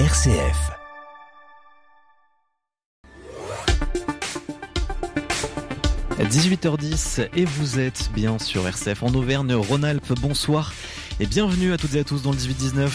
[0.00, 0.72] RCF.
[6.18, 10.14] «18h10 et vous êtes bien sur RCF en Auvergne-Rhône-Alpes.
[10.20, 10.72] Bonsoir
[11.20, 12.90] et bienvenue à toutes et à tous dans le 18-19.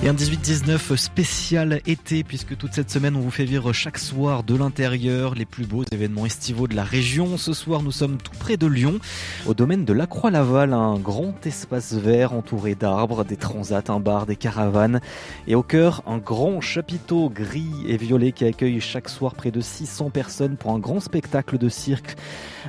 [0.00, 4.44] Et un 18-19 spécial été, puisque toute cette semaine, on vous fait vivre chaque soir
[4.44, 7.36] de l'intérieur les plus beaux événements estivaux de la région.
[7.36, 9.00] Ce soir, nous sommes tout près de Lyon,
[9.48, 14.26] au domaine de la Croix-Laval, un grand espace vert entouré d'arbres, des transats, un bar,
[14.26, 15.00] des caravanes.
[15.48, 19.60] Et au cœur, un grand chapiteau gris et violet qui accueille chaque soir près de
[19.60, 22.14] 600 personnes pour un grand spectacle de cirque.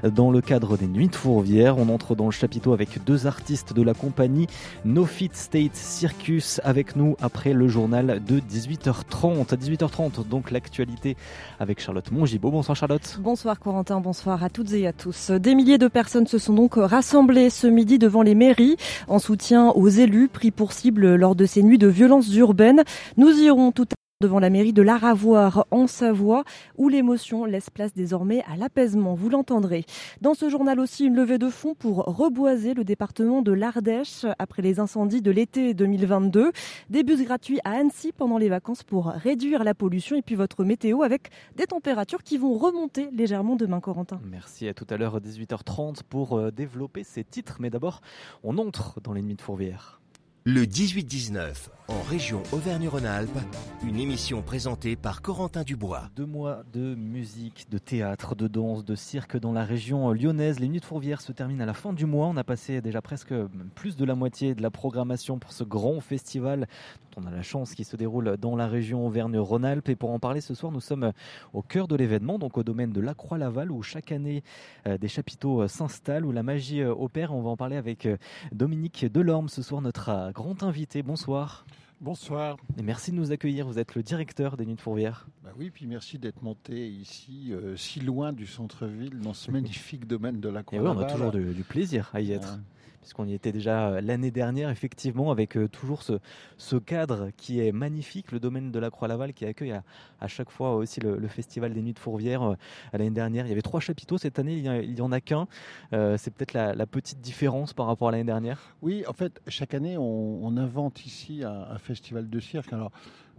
[0.04, 3.74] Dans le cadre des Nuits de Fourvière, on entre dans le chapiteau avec deux artistes
[3.74, 4.48] de la compagnie
[4.84, 9.54] No Fit State Circus avec nous après le journal de 18h30.
[9.54, 11.18] À 18h30, donc l'actualité
[11.60, 12.52] avec Charlotte Mongibaud.
[12.52, 13.20] Bonsoir Charlotte.
[13.22, 15.32] Bonsoir Corentin, bonsoir à toutes et à tous.
[15.32, 19.70] Des milliers de personnes se sont donc rassemblées ce midi devant les mairies en soutien
[19.70, 22.84] aux élus pris pour cible lors de ces nuits de violences urbaines.
[23.18, 26.44] Nous irons tout à devant la mairie de l'Aravoir en Savoie,
[26.78, 29.14] où l'émotion laisse place désormais à l'apaisement.
[29.14, 29.86] Vous l'entendrez.
[30.20, 34.62] Dans ce journal aussi, une levée de fonds pour reboiser le département de l'Ardèche après
[34.62, 36.52] les incendies de l'été 2022.
[36.90, 40.66] Des bus gratuits à Annecy pendant les vacances pour réduire la pollution et puis votre
[40.66, 44.20] météo avec des températures qui vont remonter légèrement demain, Corentin.
[44.26, 44.68] Merci.
[44.68, 47.56] À tout à l'heure, 18h30 pour euh, développer ces titres.
[47.62, 48.02] Mais d'abord,
[48.44, 49.99] on entre dans l'ennemi de Fourvière.
[50.46, 53.38] Le 18-19, en région Auvergne-Rhône-Alpes,
[53.86, 56.10] une émission présentée par Corentin Dubois.
[56.16, 60.60] Deux mois de musique, de théâtre, de danse, de cirque dans la région lyonnaise.
[60.60, 62.28] Les Nuits de Fourvière se terminent à la fin du mois.
[62.28, 63.34] On a passé déjà presque
[63.76, 66.68] plus de la moitié de la programmation pour ce grand festival
[67.16, 69.90] dont on a la chance qui se déroule dans la région Auvergne-Rhône-Alpes.
[69.90, 71.12] Et pour en parler ce soir, nous sommes
[71.54, 74.44] au cœur de l'événement, donc au domaine de la Croix-Laval, où chaque année
[74.88, 77.34] euh, des chapiteaux euh, s'installent, où la magie euh, opère.
[77.34, 78.08] On va en parler avec
[78.52, 81.04] Dominique Delorme ce soir, notre grand invité.
[81.04, 81.66] Bonsoir.
[82.00, 82.56] Bonsoir.
[82.78, 83.68] Et merci de nous accueillir.
[83.68, 85.28] Vous êtes le directeur des Nuits de Fourvière.
[85.44, 90.08] Bah oui, puis merci d'être monté ici, euh, si loin du centre-ville, dans ce magnifique
[90.08, 92.58] domaine de la croix Et oui, on a toujours du, du plaisir à y être
[93.02, 97.72] puisqu'on y était déjà euh, l'année dernière, effectivement, avec euh, toujours ce, cadre qui est
[97.72, 99.74] magnifique, le domaine de la Croix-Laval qui accueille
[100.20, 102.44] à, chaque fois aussi le, Festival des Nuits de Fourvière.
[102.44, 102.56] Euh,
[102.94, 105.48] l'année dernière, il y avait trois chapiteaux, cette année, il n'y en a qu'un.
[105.92, 109.98] c'est peut-être la, petite différence par rapport à l'année dernière Oui, en fait, chaque année,
[109.98, 112.74] on, invente ici un, festival de cirque.
[112.74, 112.92] Alors,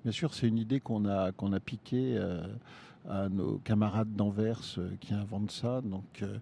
[0.05, 2.19] bien sûr, c'est une idée qu'on a, qu'on a piquée
[3.09, 5.81] à nos camarades d'Anvers euh, qui inventent ça.
[5.81, 6.39] Donc, euh,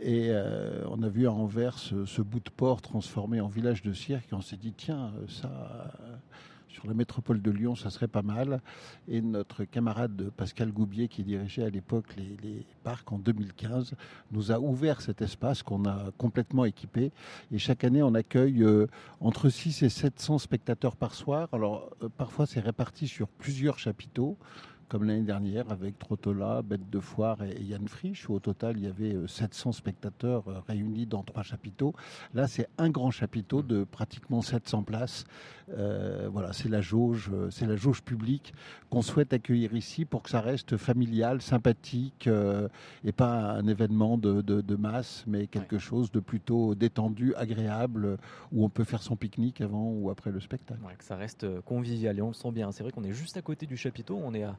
[0.00, 3.92] et euh, on a vu à Anvers ce, bout de port transformé en village de
[3.92, 5.92] cirque et on s'est dit tiens, ça
[6.68, 8.60] sur la métropole de Lyon, ça serait pas mal.
[9.08, 13.94] Et notre camarade Pascal Goubier, qui dirigeait à l'époque les, parcs en 2015,
[14.30, 17.10] nous a ouvert cet espace qu'on a complètement équipé.
[17.50, 18.64] Et chaque année, on accueille
[19.20, 21.48] entre 6 et 700 spectateurs par soir.
[21.52, 24.36] Alors, parfois, c'est réparti sur plusieurs chapiteaux
[24.88, 28.84] comme l'année dernière avec Trottola, Bête de Foire et Yann Frisch, où au total il
[28.84, 31.94] y avait 700 euh, spectateurs euh, réunis dans trois chapiteaux.
[32.34, 35.24] Là, c'est un grand chapiteau de pratiquement 700 places.
[35.70, 38.54] Euh, voilà, c'est la jauge, c'est la jauge publique
[38.88, 42.28] qu'on souhaite accueillir ici pour que ça reste familial, sympathique
[43.04, 48.16] et pas un événement de, masse, mais quelque chose de plutôt détendu, agréable,
[48.50, 50.80] où on peut faire son pique-nique avant ou après le spectacle.
[50.96, 52.72] que ça reste convivial et on le sent bien.
[52.72, 54.56] C'est vrai qu'on est juste à côté du chapiteau, on est à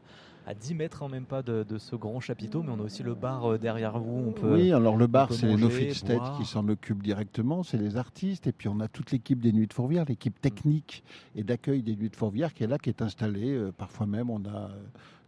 [0.50, 3.13] à 10 mètres en même pas de, ce grand chapiteau, mais on a aussi le
[3.13, 4.30] bar euh, derrière vous.
[4.30, 5.94] On peut, oui, alors le bar, c'est No Fit
[6.38, 9.68] qui s'en occupe directement, c'est les artistes, et puis on a toute l'équipe des Nuits
[9.68, 11.03] de Fourvière, l'équipe technique
[11.35, 13.52] et d'accueil des Nuits de Fourvière qui est là, qui est installée.
[13.52, 14.69] Euh, parfois même, on a euh,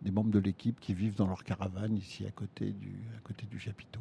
[0.01, 3.45] des membres de l'équipe qui vivent dans leur caravane ici à côté du, à côté
[3.45, 3.99] du chapiteau.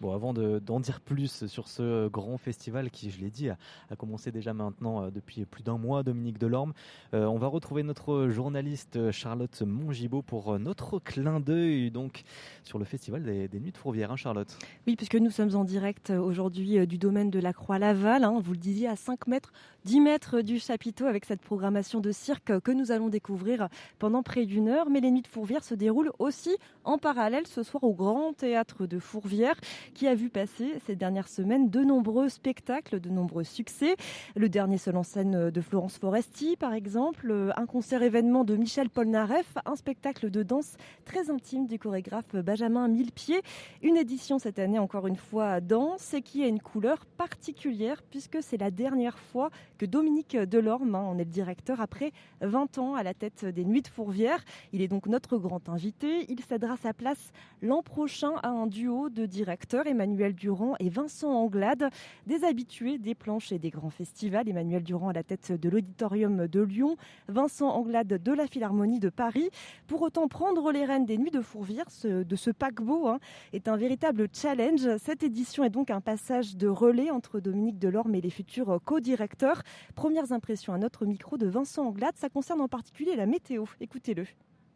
[0.00, 3.56] Bon, avant d'en dire plus sur ce grand festival qui, je l'ai dit, a,
[3.96, 6.72] commencé déjà maintenant euh, depuis plus d'un mois, Dominique Delorme,
[7.14, 12.22] euh, on va retrouver notre journaliste Charlotte Mongibaud pour euh, notre clin d'œil donc
[12.62, 14.56] sur le festival des, Nuits de Fourvière, hein, Charlotte?
[14.86, 18.58] Oui, puisque nous sommes en direct aujourd'hui du domaine de la Croix-Laval, hein, vous le
[18.58, 19.52] disiez, à 5 mètres,
[19.84, 23.68] 10 mètres du chapiteau avec cette programmation de cirque que nous allons découvrir
[23.98, 24.90] pendant près d'une heure.
[24.90, 28.86] Mais les Nuits de Fourvière se déroulent aussi en parallèle ce soir au Grand Théâtre
[28.86, 29.56] de Fourvière
[29.94, 33.96] qui a vu passer ces dernières semaines de nombreux spectacles, de nombreux succès.
[34.36, 38.90] Le dernier seul en scène de Florence Foresti, par exemple, un concert événement de Michel
[38.90, 43.40] Polnareff, un spectacle de danse très intime du chorégraphe Benjamin Millepied.
[43.82, 48.42] Une édition cette année, encore une fois, danse et qui a une couleur particulière puisque
[48.42, 52.94] c'est la dernière fois que Dominique Delorme en hein, est le directeur après 20 ans
[52.94, 54.44] à la tête des Nuits de Fourvière.
[54.72, 56.26] Il est donc notre grand invité.
[56.28, 57.32] Il cédera sa place
[57.62, 61.90] l'an prochain à un duo de directeurs Emmanuel Durand et Vincent Anglade,
[62.26, 64.48] des habitués des planches et des grands festivals.
[64.48, 66.96] Emmanuel Durand à la tête de l'Auditorium de Lyon,
[67.28, 69.50] Vincent Anglade de la Philharmonie de Paris.
[69.86, 73.18] Pour autant, prendre les rênes des Nuits de Fourvière, de ce paquebot, hein,
[73.52, 74.96] est un véritable challenge.
[74.98, 79.62] Cette édition est donc un passage de relais entre Dominique Delorme et les futurs co-directeurs.
[79.94, 83.64] Premières impressions à notre micro de Vincent Anglade, ça concerne en particulier la météo.
[83.80, 84.24] Écoutez-le.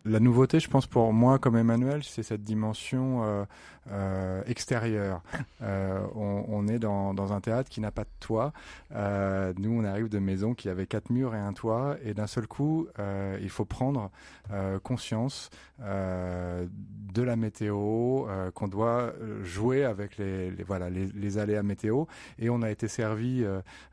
[0.05, 3.45] La nouveauté, je pense pour moi comme Emmanuel, c'est cette dimension euh,
[3.91, 5.23] euh, extérieure.
[5.63, 8.53] Euh, on, on, est dans, dans, un théâtre qui n'a pas de toit.
[8.97, 12.27] Euh, nous, on arrive de maisons qui avaient quatre murs et un toit, et d'un
[12.27, 14.11] seul coup, euh, il faut prendre
[14.51, 19.13] euh, conscience de la météo, qu'on doit
[19.43, 22.05] jouer avec les, les voilà les, les, aléas météo.
[22.39, 23.45] Et on a été servi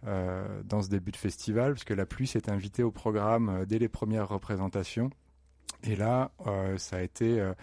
[0.03, 4.27] dans ce début de festival, puisque la pluie s'est invitée au programme dès les premières
[4.27, 5.09] représentations.
[5.83, 7.54] Et là, euh, ça a été euh,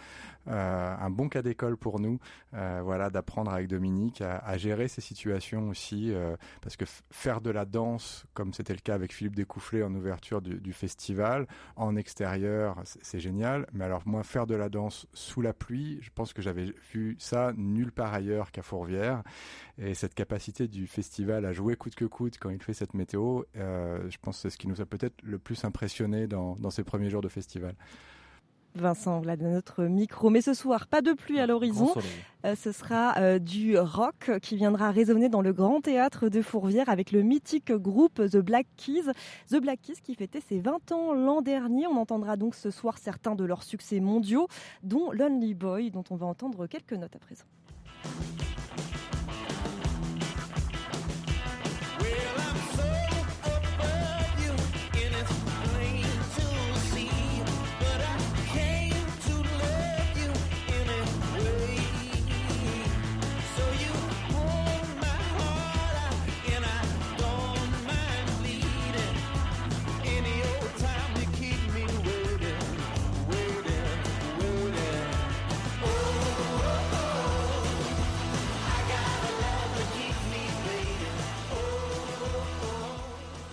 [0.47, 2.19] un bon cas d'école pour nous,
[2.55, 7.51] euh, voilà, d'apprendre avec Dominique à, gérer ces situations aussi, euh, parce que faire de
[7.51, 11.47] la danse, comme c'était le cas avec Philippe Découfflé en ouverture du, festival,
[11.77, 13.67] en extérieur, c'est génial.
[13.73, 17.17] Mais alors moi, faire de la danse sous la pluie, je pense que j'avais vu
[17.19, 19.23] ça nulle part ailleurs qu'à Fourvière.
[19.79, 23.43] Et cette capacité du festival à jouer coûte que coûte quand il fait cette météo,
[23.55, 27.11] je pense que c'est ce qui nous a peut-être le plus impressionné dans ces premiers
[27.11, 27.75] jours de festival.
[28.77, 30.31] Vincent là de notre micro.
[30.31, 31.93] Mais ce soir, pas de pluie à l'horizon.
[32.45, 36.89] Euh, ce sera euh, du rock qui viendra résonner dans le grand théâtre de Fourvière
[36.89, 39.11] avec le mythique groupe The Black Keys.
[39.51, 41.87] The Black Keys qui fêtait ses 20 ans l'an dernier.
[41.87, 44.49] On entendra donc ce soir certains de leurs succès mondiaux,
[44.83, 47.45] dont Lonely Boy, dont on va entendre quelques notes à présent.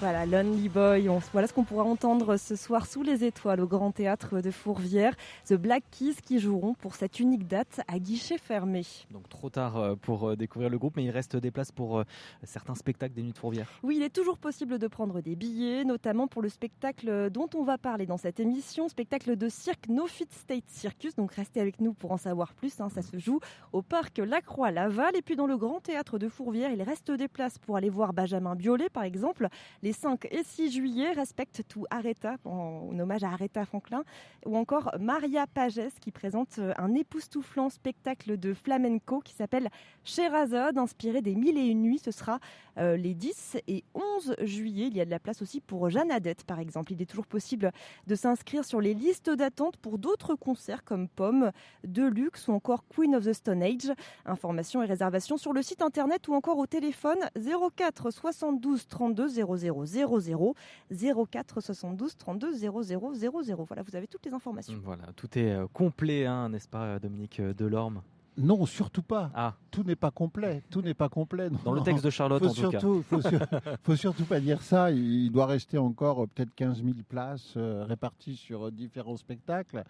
[0.04, 1.08] Voilà, Lonely Boy.
[1.08, 4.52] On, voilà ce qu'on pourra entendre ce soir sous les étoiles au Grand Théâtre de
[4.52, 5.16] Fourvière.
[5.46, 8.86] The Black Keys qui joueront pour cette unique date à guichet fermé.
[9.12, 12.00] Donc trop tard euh, pour euh, découvrir le groupe, mais il reste des places pour
[12.00, 12.04] euh,
[12.44, 13.70] certains spectacles des Nuits de Fourvière.
[13.82, 17.64] Oui, il est toujours possible de prendre des billets, notamment pour le spectacle dont on
[17.64, 21.16] va parler dans cette émission, spectacle de cirque No Fit State Circus.
[21.16, 22.82] Donc restez avec nous pour en savoir plus.
[22.82, 22.90] Hein.
[22.90, 23.40] Ça se joue
[23.72, 27.58] au parc Lacroix-Laval et puis dans le Grand Théâtre de Fourvière, il reste des places
[27.58, 29.48] pour aller voir Benjamin Biolay, par exemple.
[29.82, 34.04] Les 5 et 6 juillet, Respect to Aretha, en, hommage à Aretha Franklin,
[34.46, 39.70] ou encore Maria Pages qui présente un époustouflant spectacle de flamenco qui s'appelle
[40.04, 42.00] Sherazade, inspiré des Mille et une nuits.
[42.00, 42.40] Ce sera
[42.80, 44.88] euh, les 10 et 11 juillet.
[44.88, 46.92] Il y a de la place aussi pour Jeanne Adette, par exemple.
[46.94, 47.72] Il est toujours possible
[48.08, 51.52] de s'inscrire sur les listes d'attente pour d'autres concerts comme Pomme,
[51.84, 53.92] Deluxe ou encore Queen of the Stone Age.
[54.26, 57.20] Informations et réservations sur le site internet ou encore au téléphone
[57.76, 60.56] 04 72 32 00 00
[61.32, 63.66] 04 72 32 00 00.
[63.68, 64.80] Voilà, vous avez toutes les informations.
[64.84, 68.02] Voilà, tout est euh, complet, hein, n'est-ce pas, Dominique Delorme?
[68.38, 69.32] Non, surtout pas.
[69.36, 69.54] Ah.
[69.70, 70.64] Tout n'est pas complet.
[70.70, 71.50] Tout n'est pas complet.
[71.50, 73.22] Non, Dans le texte de Charlotte, faut en surtout, tout cas.
[73.22, 73.40] Faut, sur,
[73.84, 74.92] faut, surtout pas dire ça.
[74.92, 79.84] Il doit rester encore euh, peut-être 15 000 places euh, réparties sur euh, différents spectacles.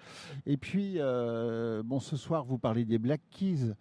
[0.46, 3.74] Et puis, euh, bon, ce soir, vous parlez des Black Keys.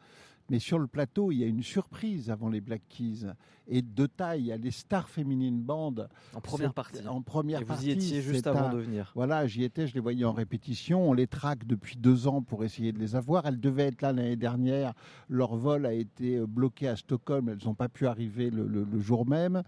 [0.53, 3.25] Mais sur le plateau, il y a une surprise avant les Black Keys.
[3.69, 6.11] Et de taille, il y a les stars féminines bandes.
[6.35, 7.09] En première partie.
[7.09, 9.13] En première Et vous y étiez juste avant un, de venir.
[9.15, 11.09] Voilà, j'y étais, je les voyais en répétition.
[11.09, 13.47] On les traque depuis deux ans pour essayer de les avoir.
[13.47, 14.93] Elles devaient être là l'année dernière.
[15.31, 17.49] Leur vol a été bloqué à Stockholm.
[17.49, 19.63] Elles n'ont pas pu arriver le, le, le jour même.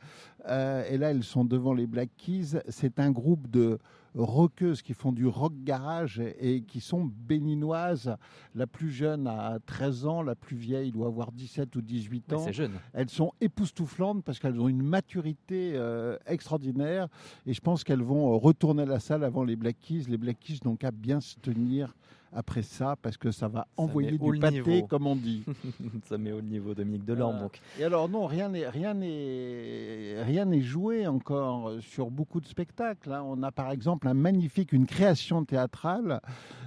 [0.51, 2.61] Euh, et là, elles sont devant les Black Keys.
[2.69, 3.79] C'est un groupe de
[4.15, 8.17] rockeuses qui font du rock garage et qui sont béninoises.
[8.55, 12.53] La plus jeune a 13 ans, la plus vieille doit avoir 17 ou 18 ans.
[12.53, 12.73] Jeune.
[12.93, 17.09] Elles sont époustouflantes parce qu'elles ont une maturité euh, extraordinaire
[17.47, 20.05] et je pense qu'elles vont retourner à la salle avant les Black Keys.
[20.09, 21.95] Les Black Keys n'ont qu'à bien se tenir
[22.35, 24.87] après ça parce que ça va Ça envoyer du pâté niveau.
[24.87, 25.45] comme on dit.
[26.09, 27.39] Ça met au niveau Dominique Delorme.
[27.41, 27.61] Donc.
[27.79, 33.13] Et alors non, rien n'est rien n'est rien n'est joué encore sur beaucoup de spectacles.
[33.13, 33.23] hein.
[33.25, 36.21] On a par exemple un magnifique, une création théâtrale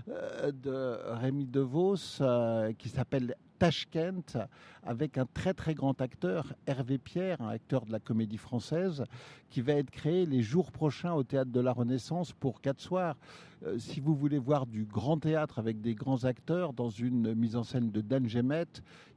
[0.09, 4.37] euh, de Rémi DeVos euh, qui s'appelle Tashkent
[4.83, 9.03] avec un très très grand acteur, Hervé Pierre, un acteur de la comédie française,
[9.49, 13.17] qui va être créé les jours prochains au Théâtre de la Renaissance pour quatre soirs.
[13.65, 17.55] Euh, si vous voulez voir du grand théâtre avec des grands acteurs dans une mise
[17.55, 18.67] en scène de Dan Gemet,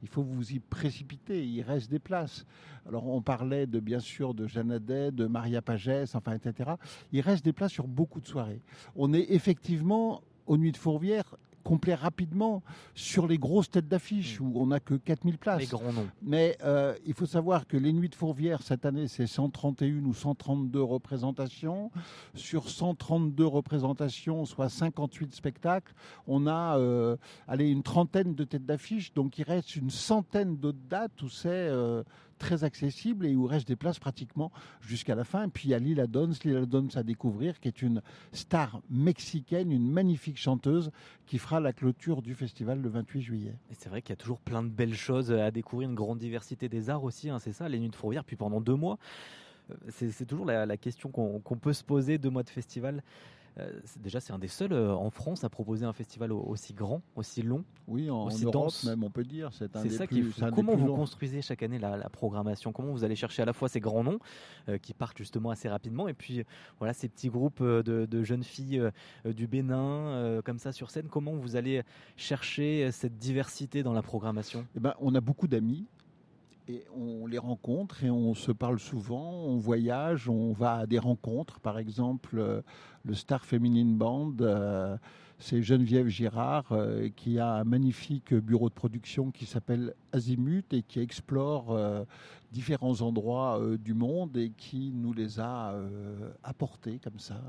[0.01, 2.45] il faut vous y précipiter, il reste des places.
[2.87, 6.71] Alors on parlait de bien sûr de Jeanne de Maria Pagès, enfin etc.
[7.11, 8.61] Il reste des places sur beaucoup de soirées.
[8.95, 12.63] On est effectivement aux Nuits de Fourvière complet rapidement
[12.95, 14.43] sur les grosses têtes d'affiche mm.
[14.43, 15.61] où on n'a que 4000 places.
[15.61, 16.07] Les grands noms.
[16.21, 20.13] Mais euh, il faut savoir que les Nuits de Fourvière, cette année, c'est 131 ou
[20.13, 21.91] 132 représentations.
[22.35, 25.93] Sur 132 représentations, soit 58 spectacles,
[26.27, 29.13] on a euh, allez, une trentaine de têtes d'affiche.
[29.13, 31.49] Donc il reste une centaine d'autres dates où c'est...
[31.49, 32.03] Euh,
[32.41, 35.45] très accessible et où reste des places pratiquement jusqu'à la fin.
[35.45, 38.01] Et puis il y a Lila Dons, Lila Dons à découvrir, qui est une
[38.33, 40.91] star mexicaine, une magnifique chanteuse
[41.27, 43.55] qui fera la clôture du festival le 28 juillet.
[43.69, 46.17] Et c'est vrai qu'il y a toujours plein de belles choses à découvrir, une grande
[46.17, 48.97] diversité des arts aussi, hein, c'est ça, les Nuits de Fourvière, puis pendant deux mois.
[49.69, 53.03] Euh, c'est toujours la, question qu'on peut se poser, deux mois de festival.
[53.59, 57.01] Euh, déjà, c'est un des seuls euh, en France à proposer un festival aussi grand,
[57.15, 57.63] aussi long.
[57.87, 58.85] Oui, en, aussi Europe dense.
[58.85, 59.49] même, on peut dire.
[59.51, 62.71] C'est ça qui est Comment vous construisez chaque année la, programmation?
[62.71, 64.19] Comment vous allez chercher à la fois ces grands noms
[64.69, 66.43] euh, qui partent justement assez rapidement et puis
[66.79, 68.81] voilà ces petits groupes de, jeunes filles
[69.25, 71.07] du Bénin comme ça sur scène?
[71.07, 71.83] Comment vous allez
[72.15, 74.65] chercher cette diversité dans la programmation?
[74.75, 75.87] Eh ben, On a beaucoup d'amis
[76.95, 81.59] on les rencontre et on se parle souvent, on voyage, on va à des rencontres.
[81.59, 82.61] Par exemple, euh,
[83.03, 84.97] le Star Feminine Band, euh,
[85.39, 90.83] c'est Geneviève Girard euh, qui a un magnifique bureau de production qui s'appelle Azimut et
[90.83, 91.77] qui explore
[92.51, 95.73] différents endroits du monde et qui nous les a
[96.43, 97.41] apportés comme ça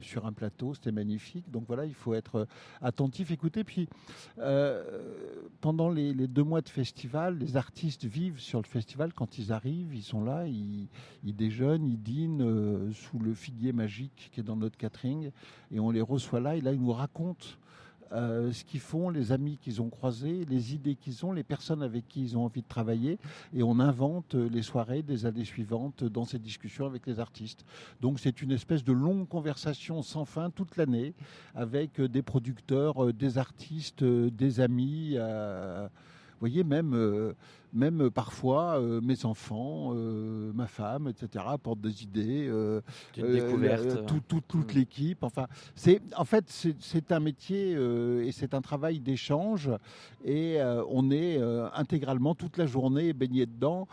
[0.00, 0.74] sur un plateau.
[0.74, 1.50] C'était magnifique.
[1.50, 2.46] Donc voilà, il faut être
[2.80, 3.64] attentif, écouter.
[3.64, 3.88] Puis
[5.60, 9.12] pendant les, deux mois de festival, les artistes vivent sur le festival.
[9.12, 10.88] Quand ils arrivent, ils sont là, ils,
[11.22, 15.30] déjeunent, ils dînent euh, sous le figuier magique qui est dans notre catering,
[15.70, 16.56] et on les reçoit là.
[16.56, 17.46] Et là, ils nous racontent
[18.12, 21.82] euh, ce qu'ils font, les amis qu'ils ont croisés, les idées qu'ils ont, les personnes
[21.82, 23.18] avec qui ils ont envie de travailler,
[23.54, 27.64] et on invente les soirées des années suivantes dans ces discussions avec les artistes.
[28.00, 31.14] Donc c'est une espèce de longue conversation sans fin toute l'année
[31.54, 35.16] avec des producteurs, des artistes, des amis.
[36.38, 37.32] Vous voyez, même, euh,
[37.72, 42.50] même parfois, euh, mes enfants, euh, ma femme, etc., apportent des idées.
[44.06, 44.78] Tout, toute mm.
[44.78, 45.24] l'équipe.
[45.24, 49.70] Enfin, c'est, en fait, c'est un métier et c'est un travail d'échange.
[50.24, 50.58] Et
[50.88, 51.40] on est
[51.74, 53.88] intégralement toute la journée baigné dedans.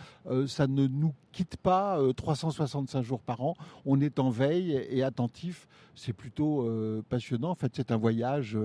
[0.47, 3.55] ça ne nous quitte pas 365 jours par an.
[3.85, 5.67] On est en veille et attentif.
[5.95, 6.69] C'est plutôt
[7.09, 7.49] passionnant.
[7.49, 8.57] En fait, c'est un voyage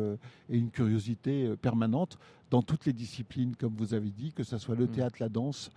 [0.48, 2.18] et une curiosité permanente
[2.50, 4.90] dans toutes les disciplines, comme vous avez dit, que ce soit le mm.
[4.90, 5.70] théâtre, la danse,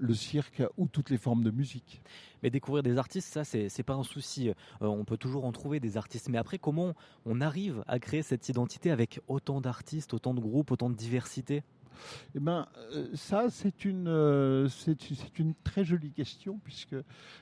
[0.00, 2.00] le cirque ou toutes les formes de musique.
[2.42, 4.48] Mais découvrir des artistes, ça, c'est pas un souci.
[4.48, 6.28] Euh, on peut toujours en trouver des artistes.
[6.28, 6.94] Mais après, comment
[7.26, 11.62] on arrive à créer cette identité avec autant d'artistes, autant de groupes, autant de diversité?
[12.34, 16.96] Eh ben, euh, ça, c'est une, euh, c'est une très jolie question, puisque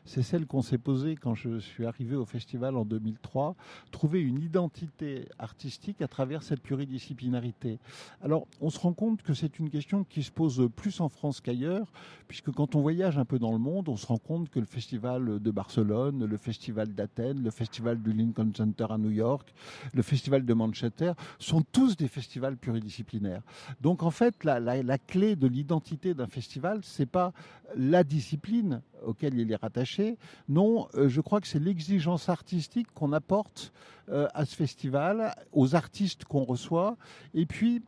[0.05, 3.57] c'est celle qu'on s'est posée quand je suis arrivé au festival en 2003,
[3.91, 7.79] trouver une identité artistique à travers cette pluridisciplinarité.
[8.23, 11.41] Alors, on se rend compte que c'est une question qui se pose plus en France
[11.41, 11.93] qu'ailleurs,
[12.29, 14.67] puisque quand on voyage un peu dans le monde, on se rend compte que le
[14.67, 19.53] festival de Barcelone, le festival d'Athènes, le festival du Lincoln Center à New York,
[19.95, 23.43] le festival de Manchester, sont tous des festivals pluridisciplinaires.
[23.81, 27.33] Donc, en fait, la, clé de l'identité d'un festival, c'est pas
[27.76, 30.17] la discipline auquel il est rattaché.
[30.49, 33.73] Non, euh, je crois que c'est l'exigence artistique qu'on apporte
[34.09, 36.97] euh, à ce festival, aux artistes qu'on reçoit,
[37.35, 37.83] et puis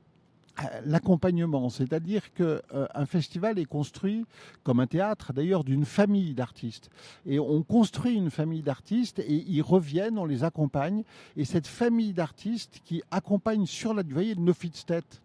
[0.61, 4.25] euh, l'accompagnement, c'est-à-dire que un festival est construit
[4.65, 6.91] comme un théâtre, d'ailleurs, d'une famille d'artistes.
[7.25, 11.05] Et on construit une famille d'artistes et ils reviennent, on les accompagne.
[11.37, 14.53] Et cette famille d'artistes qui accompagne sur la, vous voyez, No
[14.87, 15.23] Tête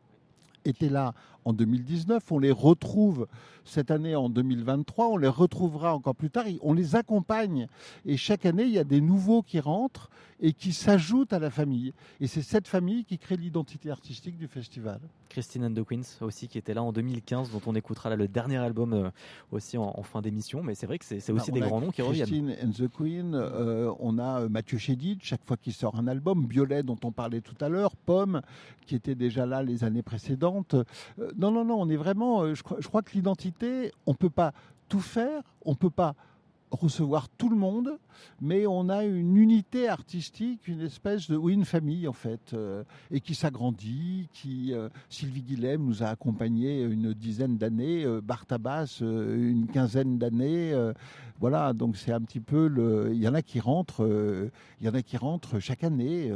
[0.66, 1.14] était là
[1.46, 3.28] en 2019, on les retrouve
[3.66, 7.68] cette année en 2023, on les retrouvera encore plus tard, on les accompagne
[8.06, 10.10] et chaque année il y a des nouveaux qui rentrent
[10.40, 11.94] et qui s'ajoutent à la famille.
[12.20, 15.00] Et c'est cette famille qui crée l'identité artistique du festival.
[15.30, 18.28] Christine and the Queens aussi qui était là en 2015, dont on écoutera là le
[18.28, 19.10] dernier album euh,
[19.52, 22.28] aussi en, fin d'émission, mais c'est vrai que c'est aussi des grands noms qui reviennent.
[22.28, 26.08] Christine and the Queen, euh, on a euh, Mathieu Chédid, chaque fois qu'il sort un
[26.08, 28.42] album, Violet dont on parlait tout à l'heure, Pomme
[28.86, 30.76] qui était déjà là les années précédentes
[31.38, 32.44] non, non, non, on est vraiment.
[32.44, 34.54] Euh, je crois, que l'identité, on ne peut pas
[34.90, 36.16] tout faire, on ne peut pas
[36.76, 37.98] recevoir tout le monde,
[38.42, 42.84] mais on a une unité artistique, une espèce de, oui, une famille en fait, euh,
[43.12, 44.28] et qui s'agrandit.
[44.34, 50.74] Qui euh, Sylvie Guilhem nous a accompagnés une dizaine d'années, euh, Bartabas une quinzaine d'années.
[51.40, 53.12] voilà, donc c'est un petit peu le.
[53.14, 54.08] Il y en a qui rentrent,
[54.80, 56.32] il y en a qui rentrent chaque année.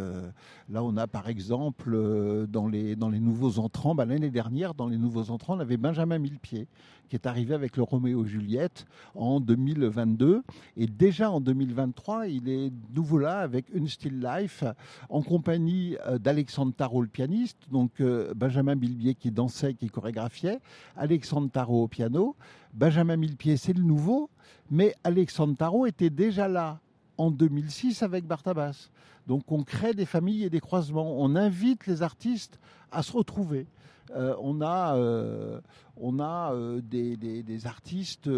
[0.69, 4.87] là, on a par exemple dans les dans les nouveaux entrants, bah, l'année dernière, dans
[4.87, 6.67] les nouveaux entrants, on avait Benjamin Millepied
[7.07, 8.85] qui est arrivé avec le Roméo Juliette
[9.15, 10.43] en 2022.
[10.75, 14.63] Et déjà en 2023, il est nouveau là avec Une Still Life
[15.09, 20.59] en compagnie euh, d'Alexandre Tarot, le pianiste, donc euh, Benjamin Bilbier qui dansait, qui chorégraphiait,
[20.95, 22.35] Alexandre Tarot au piano.
[22.73, 24.29] Benjamin Millepied, c'est le nouveau,
[24.69, 26.79] mais Alexandre Tarot était déjà là
[27.17, 28.89] en 2006 avec Bartabas.
[29.27, 31.19] Donc on crée des familles et des croisements.
[31.19, 32.59] On invite les artistes
[32.91, 33.67] à se retrouver.
[34.15, 35.59] Euh, on a, euh,
[35.97, 38.29] on a euh, des, artistes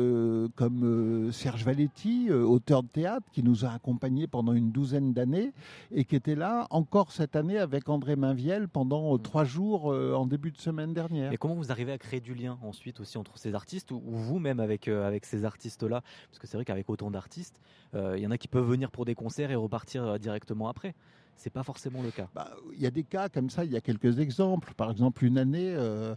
[0.56, 5.52] comme Serge Valetti, auteur de théâtre, qui nous a accompagnés pendant une douzaine d'années
[5.92, 9.22] et qui était là encore cette année avec André Mainviel pendant mm.
[9.22, 11.32] trois jours en début de semaine dernière.
[11.32, 14.60] Et comment vous arrivez à créer du lien ensuite aussi entre ces artistes ou, vous-même
[14.60, 16.02] avec, avec ces artistes-là?
[16.30, 17.60] Parce que c'est vrai qu'avec autant d'artistes,
[17.94, 20.96] il y en a qui peuvent venir pour des concerts et repartir directement après
[21.40, 22.28] c'est pas forcément le cas.
[22.36, 24.74] Bah, il y a des cas comme ça, il y a quelques exemples.
[24.76, 26.14] Par exemple, une année, euh,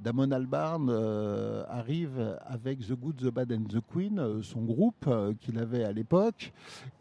[0.00, 5.08] Damon Albarn euh, arrive avec The Good, The Bad and The Queen, euh, son groupe
[5.40, 6.52] qu'il avait à l'époque,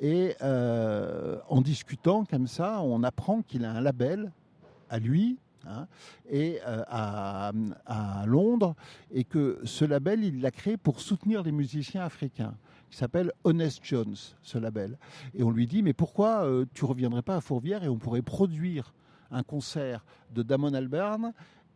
[0.02, 4.32] et en discutant comme ça, on apprend qu'il a un label
[4.90, 5.38] à lui,
[5.68, 5.86] Hein,
[6.28, 7.52] et à,
[7.86, 8.74] à, Londres,
[9.12, 12.56] et que ce label, il l'a créé pour soutenir les musiciens africains
[12.92, 15.00] qui s'appelle Honest Jones, ce label.
[15.34, 18.22] Et on lui dit, mais pourquoi euh, tu reviendrais pas à Fourvière et on pourrait
[18.22, 18.94] produire
[19.32, 21.34] un concert de Damon Albarn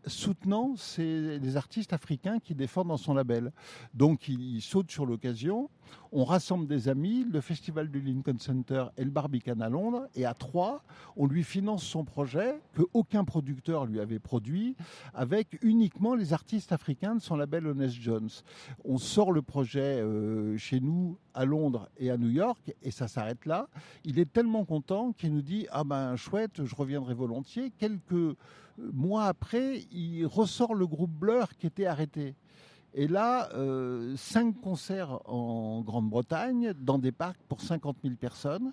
[0.08, 3.52] soutenant ces, artistes africains qui défendent dans son label.
[3.94, 5.70] Donc il, saute sur l'occasion,
[6.12, 10.26] on rassemble des amis, le festival du Lincoln Center et le Barbican à Londres, et
[10.26, 10.84] à trois,
[11.16, 14.76] on lui finance son projet que aucun producteur lui avait produit,
[15.14, 18.30] avec uniquement les artistes africains de son label Honest Jones.
[18.84, 23.08] On sort le projet euh, chez nous à Londres et à New York, et ça
[23.08, 23.68] s'arrête là.
[24.04, 27.72] Il est tellement content qu'il nous dit ah ben chouette, je reviendrai volontiers.
[27.78, 28.36] Quelques
[28.78, 32.36] mois après, il ressort le groupe Blur qui était arrêté.
[32.98, 38.72] Et là, euh, cinq concerts en Grande-Bretagne, dans des parcs pour 50 000 personnes.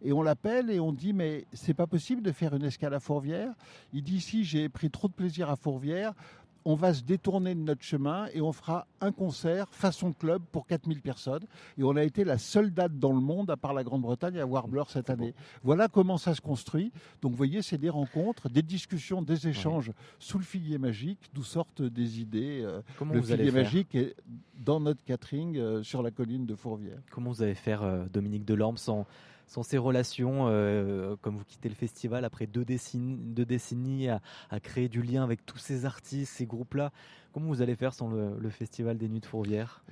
[0.00, 3.00] Et on l'appelle et on dit, mais c'est pas possible de faire une escale à
[3.00, 3.52] Fourvière.
[3.92, 6.14] Il dit, si, j'ai pris trop de plaisir à Fourvière
[6.64, 10.66] on va se détourner de notre chemin et on fera un concert façon club pour
[10.66, 11.44] 4000 personnes.
[11.78, 14.44] Et on a été la seule date dans le monde, à part la Grande-Bretagne, à
[14.44, 15.34] voir Blur cette année.
[15.62, 16.92] Voilà comment ça se construit.
[17.22, 21.42] Donc vous voyez, c'est des rencontres, des discussions, des échanges sous le filier magique, d'où
[21.42, 22.62] sortent des idées.
[22.62, 22.80] Euh,
[23.12, 24.14] le filier magique est
[24.58, 26.98] dans notre catering euh, sur la colline de Fourvière.
[27.10, 29.06] Comment vous allez faire, euh, Dominique Delorme, sans
[29.48, 34.20] sont ces relations, euh, comme vous quittez le festival après deux décennies, deux décennies à,
[34.60, 36.92] créer du lien avec tous ces artistes, ces groupes-là.
[37.32, 39.82] Comment vous allez faire sans le, le Festival des Nuits de Fourvière?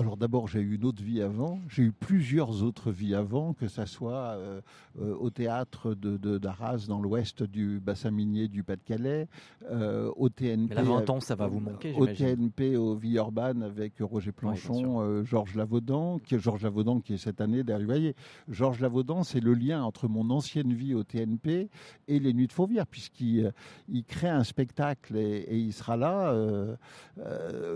[0.00, 1.58] Alors d'abord, j'ai eu une autre vie avant.
[1.68, 4.60] J'ai eu plusieurs autres vies avant, que ce soit euh,
[5.00, 9.26] euh, au théâtre de, d'Arras dans l'ouest du bassin minier du Pas-de-Calais,
[9.72, 10.72] euh, au TNP.
[10.76, 15.56] Mais la ans, ça va vous manquer, Au TNP, au Villeurbanne avec Roger Planchon, Georges
[15.56, 17.84] Lavaudan, qui est Georges Lavaudan qui est cette année derrière.
[17.84, 18.14] Vous voyez,
[18.48, 21.70] Georges Lavaudan, c'est le lien entre mon ancienne vie au TNP
[22.06, 23.52] et les Nuits de Fourvière, puisqu'il
[23.88, 26.34] il crée un spectacle et, il sera là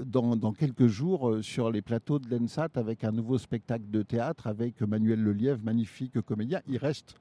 [0.06, 4.46] dans, dans quelques jours sur les plateaux de l'ENSAT avec un nouveau spectacle de théâtre
[4.46, 6.60] avec Manuel Lelièvre, magnifique comédien.
[6.66, 7.16] Il reste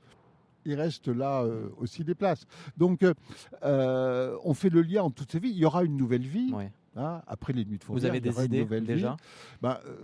[0.66, 2.46] il reste là euh, aussi des places.
[2.78, 3.04] Donc,
[3.64, 5.50] euh, on fait le lien en toutes ces vies.
[5.50, 6.54] Il y aura une nouvelle vie.
[6.98, 9.16] Hein, après les nuits de Vous avez des idées déjà?
[9.62, 9.96] Bah, euh,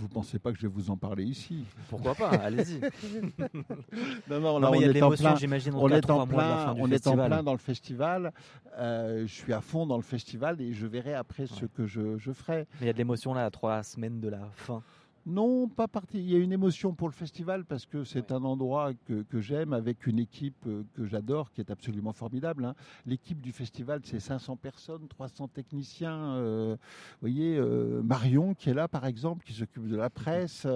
[0.00, 2.80] vous ne pensez pas que je vais vous en parler ici Pourquoi pas Allez-y.
[4.30, 5.36] non, non, on est en plein.
[5.36, 5.74] J'imagine.
[5.74, 6.74] On est en plein.
[6.78, 8.32] On est en plein dans le festival.
[8.78, 12.16] Euh, je suis à fond dans le festival et je verrai après ce que je,
[12.16, 12.66] je ferai.
[12.80, 14.82] Mais il y a de l'émotion là à trois semaines de la fin.
[15.26, 16.18] Non, pas parti.
[16.18, 19.72] Il y a une émotion pour le festival parce que c'est un endroit que, j'aime
[19.74, 22.64] avec une équipe euh, que j'adore qui est absolument formidable.
[22.64, 22.74] Hein.
[23.06, 26.36] L'équipe du festival, c'est 500 personnes, 300 techniciens.
[26.36, 30.66] Euh, vous voyez, euh, Marion qui est là par exemple, qui s'occupe de la presse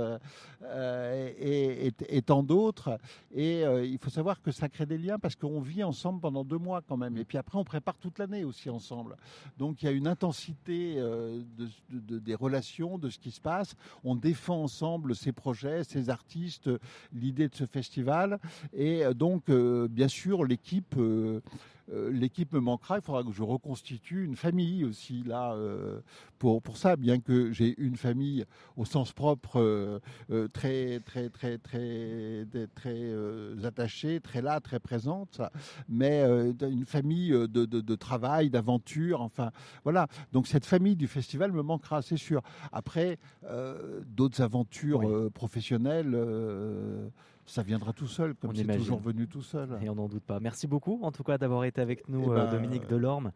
[0.76, 2.98] et, et, tant d'autres.
[3.32, 6.58] Et il faut savoir que ça crée des liens parce qu'on vit ensemble pendant deux
[6.58, 7.16] mois quand même.
[7.16, 9.16] Et puis après, on prépare toute l'année aussi ensemble.
[9.58, 13.74] Donc il y a une intensité de, des relations, de ce qui se passe.
[14.04, 16.70] On défend ensemble ces projets, ces artistes,
[17.12, 18.38] l'idée de ce festival.
[18.72, 20.96] Et euh, donc, euh, bien sûr, l'équipe
[21.90, 22.98] euh, euh, l'équipe me manquera.
[22.98, 25.56] Il faudra que je reconstitue une famille aussi là
[26.38, 26.96] pour pour ça.
[26.96, 28.44] Bien que j'ai une famille
[28.76, 30.00] au sens propre
[30.52, 35.40] très très très très très, attachée, très là, très présente,
[35.88, 39.20] mais une famille de, de, de travail, d'aventure.
[39.20, 39.50] Enfin
[39.84, 40.08] voilà.
[40.32, 42.42] Donc cette famille du festival me manquera, c'est sûr.
[42.72, 43.18] Après
[44.06, 46.14] d'autres aventures professionnelles
[47.46, 49.78] ça viendra tout seul, comme c'est toujours venu tout seul.
[49.82, 50.40] Et on n'en doute pas.
[50.40, 53.32] Merci beaucoup, en tout cas, d'avoir été avec nous, eh ben, Dominique Delorme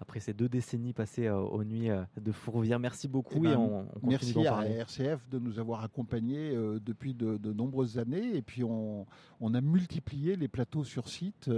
[0.00, 2.78] après ces deux décennies passées euh, aux nuits euh, de Fourvière.
[2.78, 7.14] Merci beaucoup eh et, ben, on, Merci à RCF de nous avoir accompagnés euh, depuis
[7.14, 9.06] de, nombreuses années et puis on,
[9.40, 11.50] a multiplié les plateaux sur site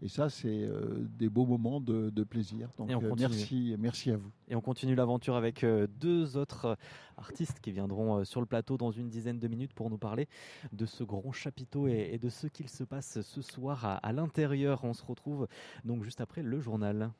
[0.00, 0.68] et ça c'est
[1.18, 2.70] des beaux moments de, plaisir.
[2.78, 4.30] Donc merci, merci à vous.
[4.48, 5.64] Et on continue l'aventure avec
[6.00, 6.76] deux autres
[7.16, 10.28] artistes qui viendront sur le plateau dans une dizaine de minutes pour nous parler
[10.72, 14.84] de ce grand chapiteau et, de ce qu'il se passe ce soir à l'intérieur.
[14.84, 15.46] On se retrouve
[15.84, 17.12] donc juste après le journal.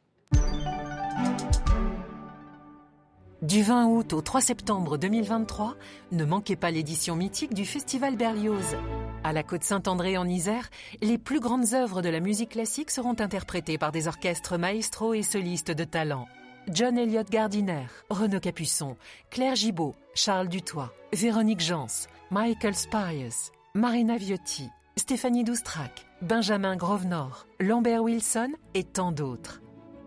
[3.43, 5.75] Du 20 août au 3 septembre 2023,
[6.13, 8.77] ne manquez pas l'édition mythique du Festival Berlioz.
[9.25, 13.17] À la Côte Saint-André en Isère, les plus grandes œuvres de la musique classique seront
[13.19, 16.29] interprétées par des orchestres maestro et solistes de talent.
[16.69, 18.97] John Elliott Gardiner, Renaud Capuçon,
[19.31, 28.05] Claire Gibault, Charles Dutoit, Véronique Jans, Michael Spires, Marina Viotti, Stéphanie Doustrac, Benjamin Grovenor, Lambert
[28.05, 29.61] Wilson et tant d'autres.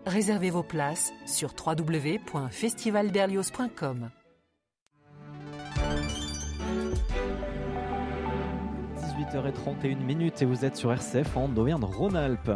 [0.06, 4.10] Réservez vos places sur www.festivalberlioz.com.
[8.96, 12.52] 18h31 minutes et vous êtes sur RCF en Auvergne-Rhône-Alpes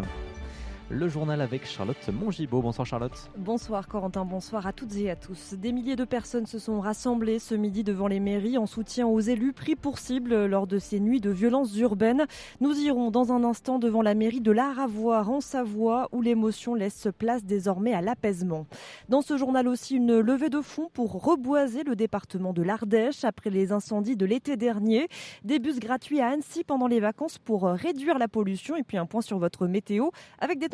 [0.90, 2.62] le journal avec Charlotte Mongibaud.
[2.62, 3.30] Bonsoir Charlotte.
[3.36, 5.54] Bonsoir Corentin, bonsoir à toutes et à tous.
[5.54, 9.20] Des milliers de personnes se sont rassemblées ce midi devant les mairies en soutien aux
[9.20, 12.26] élus pris pour cible lors de ces nuits de violences urbaines.
[12.60, 17.06] Nous irons dans un instant devant la mairie de l'Aravoire en Savoie où l'émotion laisse
[17.16, 18.66] place désormais à l'apaisement.
[19.08, 23.50] Dans ce journal aussi une levée de fonds pour reboiser le département de l'Ardèche après
[23.50, 25.06] les incendies de l'été dernier.
[25.44, 29.06] Des bus gratuits à Annecy pendant les vacances pour réduire la pollution et puis un
[29.06, 30.08] point sur votre météo
[30.40, 30.68] avec des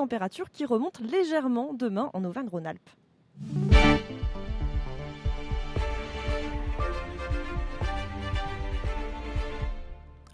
[0.50, 2.90] qui remonte légèrement demain en Auvergne-Rhône-Alpes.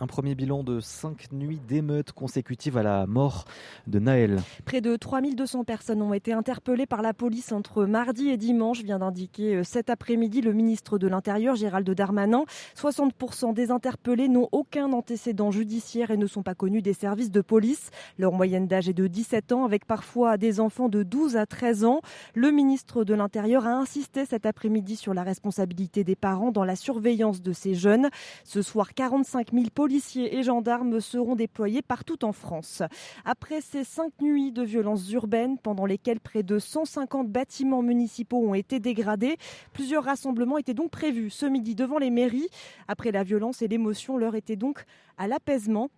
[0.02, 3.44] Un premier bilan de cinq nuits d'émeutes consécutives à la mort
[3.86, 4.40] de Naël.
[4.64, 8.98] Près de 3200 personnes ont été interpellées par la police entre mardi et dimanche, vient
[8.98, 12.42] d'indiquer euh, cet après-midi le ministre de l'Intérieur Gérald Darmanin.
[12.76, 17.40] 60% des interpellés n'ont aucun antécédent judiciaire et ne sont pas connus des services de
[17.40, 17.90] police.
[18.18, 21.84] Leur moyenne d'âge est de 17 ans avec parfois des enfants de 12 à 13
[21.84, 22.00] ans.
[22.34, 26.74] Le ministre de l'Intérieur a insisté cet après-midi sur la responsabilité des parents dans la
[26.74, 28.08] surveillance de ces jeunes.
[28.42, 32.82] Ce soir, 45 000 policiers policiers et gendarmes seront déployés partout en France.
[33.26, 38.54] Après ces cinq nuits de violences urbaines pendant lesquelles près de 150 bâtiments municipaux ont
[38.54, 39.36] été dégradés,
[39.74, 42.48] plusieurs rassemblements étaient donc prévus ce midi devant les mairies.
[42.88, 44.82] Après la violence et l'émotion, l'heure était donc
[45.18, 45.90] à l'apaisement.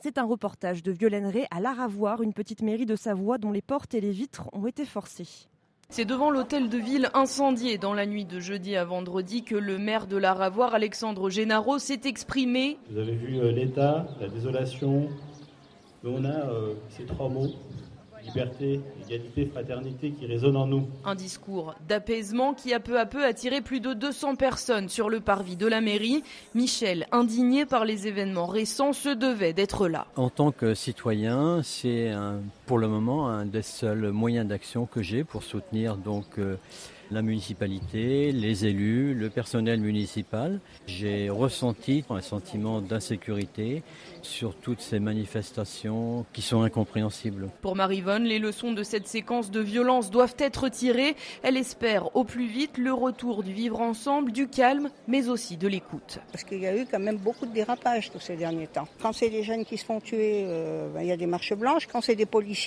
[0.00, 3.62] C'est un reportage de Violaine Ray à l'Aravoire, une petite mairie de Savoie dont les
[3.62, 5.49] portes et les vitres ont été forcées.
[5.92, 9.76] C'est devant l'hôtel de ville incendié dans la nuit de jeudi à vendredi que le
[9.76, 12.78] maire de la Ravoire, Alexandre Génaro, s'est exprimé.
[12.92, 15.08] Vous avez vu euh, l'état, la désolation,
[16.04, 17.50] mais on a euh, ces trois mots
[18.24, 20.86] liberté, égalité, fraternité qui résonne en nous.
[21.04, 25.20] Un discours d'apaisement qui a peu à peu attiré plus de 200 personnes sur le
[25.20, 26.22] parvis de la mairie.
[26.54, 30.06] Michel, indigné par les événements récents, se devait d'être là.
[30.16, 32.12] En tant que citoyen, c'est
[32.70, 36.54] pour le moment un des seuls moyens d'action que j'ai pour soutenir donc euh,
[37.10, 40.60] la municipalité, les élus, le personnel municipal.
[40.86, 43.82] J'ai ressenti un sentiment d'insécurité
[44.22, 47.48] sur toutes ces manifestations qui sont incompréhensibles.
[47.62, 51.16] Pour Marivonne, les leçons de cette séquence de violence doivent être tirées.
[51.42, 55.68] Elle espère au plus vite le retour du vivre ensemble, du calme, mais aussi de
[55.68, 56.18] l'écoute.
[56.32, 58.86] Parce qu'il y a eu quand même beaucoup de dérapages tous ces derniers temps.
[59.00, 61.54] Quand c'est des jeunes qui se font tuer, euh, ben, il y a des marches
[61.54, 61.86] blanches.
[61.86, 62.59] Quand c'est des policiers,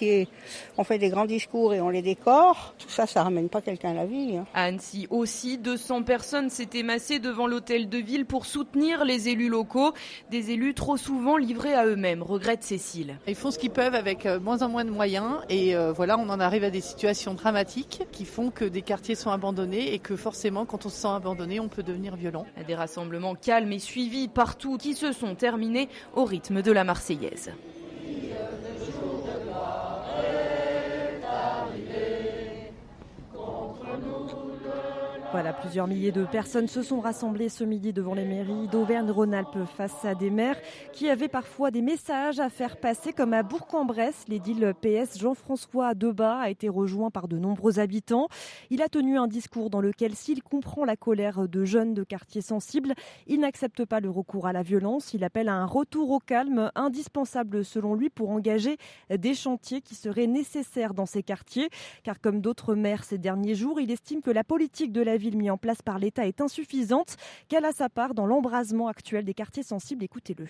[0.78, 2.74] on fait des grands discours et on les décore.
[2.78, 4.38] Tout ça, ça ramène pas quelqu'un à la vie.
[4.38, 4.46] Hein.
[4.54, 9.50] À Annecy aussi, 200 personnes s'étaient massées devant l'hôtel de ville pour soutenir les élus
[9.50, 9.94] locaux.
[10.32, 13.18] Des élus trop souvent livrés à eux-mêmes, regrette Cécile.
[13.28, 16.18] Ils font ce qu'ils peuvent avec euh, moins en moins de moyens et euh, voilà,
[16.18, 20.00] on en arrive à des situations dramatiques qui font que des quartiers sont abandonnés et
[20.00, 22.46] que forcément, quand on se sent abandonné, on peut devenir violent.
[22.68, 27.52] Des rassemblements calmes et suivis partout qui se sont terminés au rythme de la Marseillaise.
[35.34, 40.06] Voilà, plusieurs milliers de personnes se sont rassemblées ce midi devant les mairies d'Auvergne-Rhône-Alpes face
[40.06, 40.60] à des maires
[40.92, 44.26] qui avaient parfois des messages à faire passer, comme à Bourg-en-Bresse.
[44.28, 48.28] L'édile PS Jean-François Debat a été rejoint par de nombreux habitants.
[48.70, 52.44] Il a tenu un discours dans lequel, s'il comprend la colère de jeunes de quartiers
[52.44, 52.94] sensibles,
[53.26, 55.16] il n'accepte pas le recours à la violence.
[55.16, 58.78] Il appelle à un retour au calme, indispensable selon lui pour engager
[59.10, 61.72] des chantiers qui seraient nécessaires dans ces quartiers.
[62.04, 65.38] Car comme d'autres maires ces derniers jours, il estime que la politique de la ville
[65.38, 67.16] mise en place par l'État est insuffisante,
[67.48, 70.04] qu'elle a sa part dans l'embrasement actuel des quartiers sensibles.
[70.04, 70.48] Écoutez-le.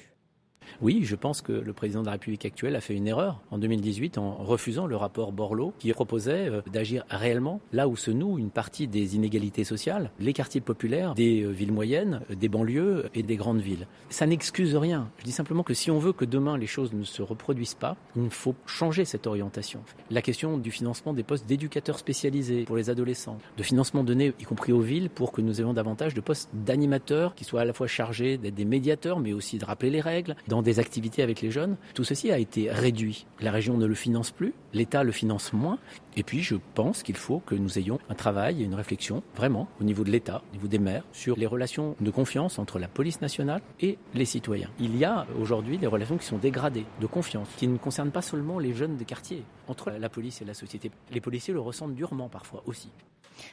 [0.81, 3.57] Oui, je pense que le président de la République actuelle a fait une erreur en
[3.57, 8.37] 2018 en refusant le rapport Borloo qui proposait euh, d'agir réellement là où se noue
[8.37, 13.23] une partie des inégalités sociales, les quartiers populaires des euh, villes moyennes, des banlieues et
[13.23, 13.87] des grandes villes.
[14.09, 15.09] Ça n'excuse rien.
[15.17, 17.95] Je dis simplement que si on veut que demain les choses ne se reproduisent pas,
[18.15, 19.81] il faut changer cette orientation.
[20.09, 24.43] La question du financement des postes d'éducateurs spécialisés pour les adolescents, de financement donné y
[24.43, 27.73] compris aux villes pour que nous ayons davantage de postes d'animateurs qui soient à la
[27.73, 31.41] fois chargés d'être des médiateurs mais aussi de rappeler les règles, dans des activités avec
[31.41, 31.77] les jeunes.
[31.95, 33.25] Tout ceci a été réduit.
[33.39, 35.79] La région ne le finance plus, l'État le finance moins.
[36.15, 39.67] Et puis je pense qu'il faut que nous ayons un travail et une réflexion vraiment
[39.81, 42.87] au niveau de l'État, au niveau des maires, sur les relations de confiance entre la
[42.87, 44.69] police nationale et les citoyens.
[44.79, 48.21] Il y a aujourd'hui des relations qui sont dégradées de confiance, qui ne concernent pas
[48.21, 50.91] seulement les jeunes des quartiers, entre la police et la société.
[51.11, 52.91] Les policiers le ressentent durement parfois aussi.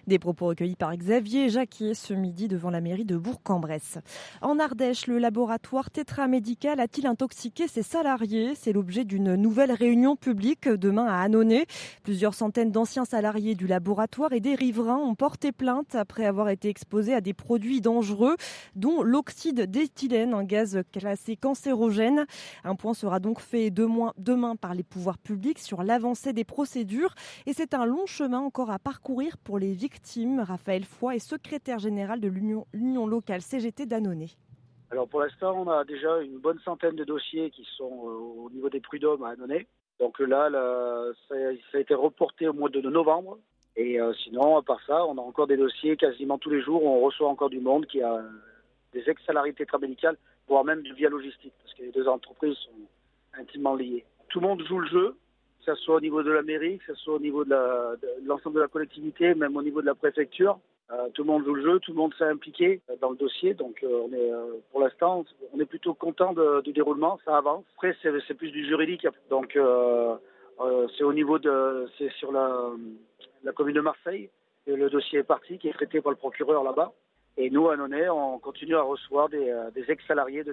[0.07, 3.99] Des propos recueillis par Xavier Jacquier ce midi devant la mairie de Bourg-en-Bresse.
[4.43, 8.55] En Ardèche, le laboratoire tétramédical a-t-il intoxiqué ses salariés?
[8.55, 11.67] C'est l'objet d'une nouvelle réunion publique demain à Annonay.
[12.03, 16.69] Plusieurs centaines d'anciens salariés du laboratoire et des riverains ont porté plainte après avoir été
[16.69, 18.37] exposés à des produits dangereux,
[18.77, 22.27] dont l'oxyde d'éthylène, un gaz classé cancérogène.
[22.65, 27.15] Un point sera donc fait demain par les pouvoirs publics sur l'avancée des procédures
[27.47, 30.41] et c'est un long chemin encore à parcourir pour les victimes.
[30.41, 34.29] Raphaël Foy est secrétaire général de l'Union locale CGT d'Annonay.
[34.91, 38.51] Alors pour l'instant, on a déjà une bonne centaine de dossiers qui sont euh, au
[38.51, 39.67] niveau des prud'hommes à Annonay.
[40.01, 40.49] Donc là,
[41.29, 41.35] ça,
[41.75, 43.39] a été reporté au mois de novembre.
[43.77, 46.83] Et euh, sinon, à part ça, on a encore des dossiers quasiment tous les jours.
[46.83, 48.23] Où on reçoit encore du monde qui a
[48.93, 50.17] des ex-salariés tétramédicales,
[50.49, 54.05] voire même du via logistique, parce que les deux entreprises sont intimement liées.
[54.29, 55.17] Tout le monde joue le jeu
[55.65, 57.55] que ce soit au niveau de la mairie, que ce soit au niveau de
[58.25, 60.59] l'ensemble de, la collectivité, même au niveau de la préfecture.
[60.93, 63.55] Euh, tout le monde joue le jeu, tout le monde s'est impliqué dans le dossier.
[63.55, 67.65] Donc euh, euh, pour l'instant, on est plutôt content du déroulement, ça avance.
[67.77, 69.07] Après, c'est plus du juridique.
[69.29, 69.59] Donc
[70.97, 72.73] c'est au niveau de, c'est sur la,
[73.55, 74.31] commune de Marseille.
[74.67, 76.93] Et le dossier est parti, qui est traité par le procureur là-bas.
[77.37, 79.51] Et nous, à Nonnet, on continue à recevoir des,
[79.89, 80.53] ex-salariés de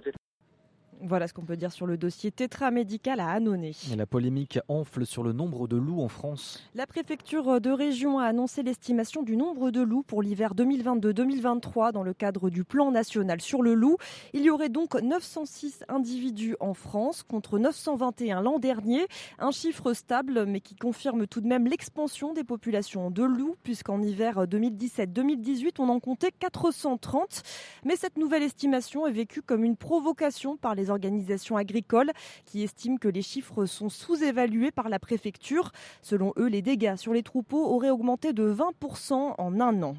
[1.02, 3.72] voilà ce qu'on peut dire sur le dossier tétramédical à Annonay.
[3.92, 6.64] Et la polémique enfle sur le nombre de loups en France.
[6.76, 12.04] La préfecture de région a annoncé l'estimation du nombre de loups pour l'hiver 2022-2023 dans
[12.04, 13.98] le cadre du plan national sur le loup.
[14.34, 19.06] Il y aurait donc 906 individus en France contre 921 l'an dernier.
[19.40, 24.02] Un chiffre stable mais qui confirme tout de même l'expansion des populations de loups puisqu'en
[24.02, 27.44] hiver 2017-2018 on en comptait 430.
[27.86, 32.12] Mais cette nouvelle estimation est vécue comme une provocation par les organisations agricoles
[32.46, 35.72] qui estiment que les chiffres sont sous-évalués par la préfecture.
[36.02, 39.96] Selon eux, les dégâts sur les troupeaux auraient augmenté de 20% en un an.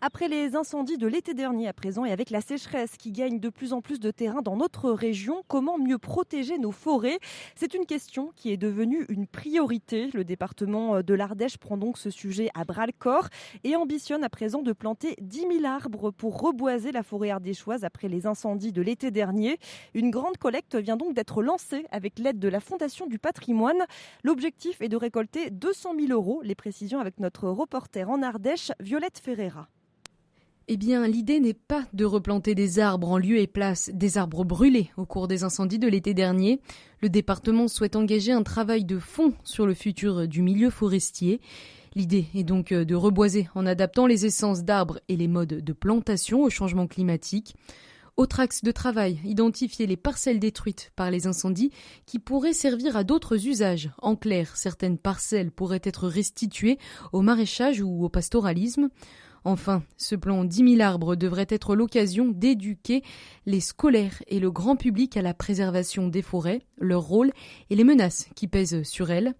[0.00, 3.48] Après les incendies de l'été dernier à présent et avec la sécheresse qui gagne de
[3.48, 7.18] plus en plus de terrain dans notre région, comment mieux protéger nos forêts?
[7.56, 10.10] C'est une question qui est devenue une priorité.
[10.14, 13.28] Le département de l'Ardèche prend donc ce sujet à bras le corps
[13.64, 18.08] et ambitionne à présent de planter 10 000 arbres pour reboiser la forêt ardéchoise après
[18.08, 19.58] les incendies de l'été dernier.
[19.94, 23.82] Une grande collecte vient donc d'être lancée avec l'aide de la Fondation du patrimoine.
[24.22, 26.40] L'objectif est de récolter 200 000 euros.
[26.42, 29.57] Les précisions avec notre reporter en Ardèche, Violette Ferreira.
[30.70, 34.44] Eh bien, l'idée n'est pas de replanter des arbres en lieu et place des arbres
[34.44, 36.60] brûlés au cours des incendies de l'été dernier.
[37.00, 41.40] Le département souhaite engager un travail de fond sur le futur du milieu forestier.
[41.94, 46.42] L'idée est donc de reboiser en adaptant les essences d'arbres et les modes de plantation
[46.42, 47.56] au changement climatique.
[48.18, 51.70] Autre axe de travail, identifier les parcelles détruites par les incendies
[52.04, 53.90] qui pourraient servir à d'autres usages.
[54.02, 56.76] En clair, certaines parcelles pourraient être restituées
[57.14, 58.90] au maraîchage ou au pastoralisme.
[59.48, 63.02] Enfin, ce plan 10 000 arbres devrait être l'occasion d'éduquer
[63.46, 67.32] les scolaires et le grand public à la préservation des forêts, leur rôle
[67.70, 69.32] et les menaces qui pèsent sur elles.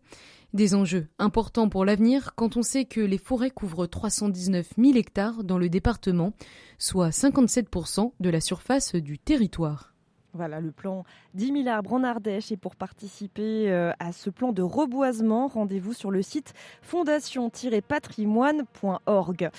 [0.55, 5.45] Des enjeux importants pour l'avenir quand on sait que les forêts couvrent 319 000 hectares
[5.45, 6.33] dans le département,
[6.79, 9.93] soit 57% de la surface du territoire.
[10.35, 12.53] Voilà le plan 10 000 arbres en Ardèche.
[12.53, 19.51] Et pour participer euh, à ce plan de reboisement, rendez-vous sur le site fondation-patrimoine.org.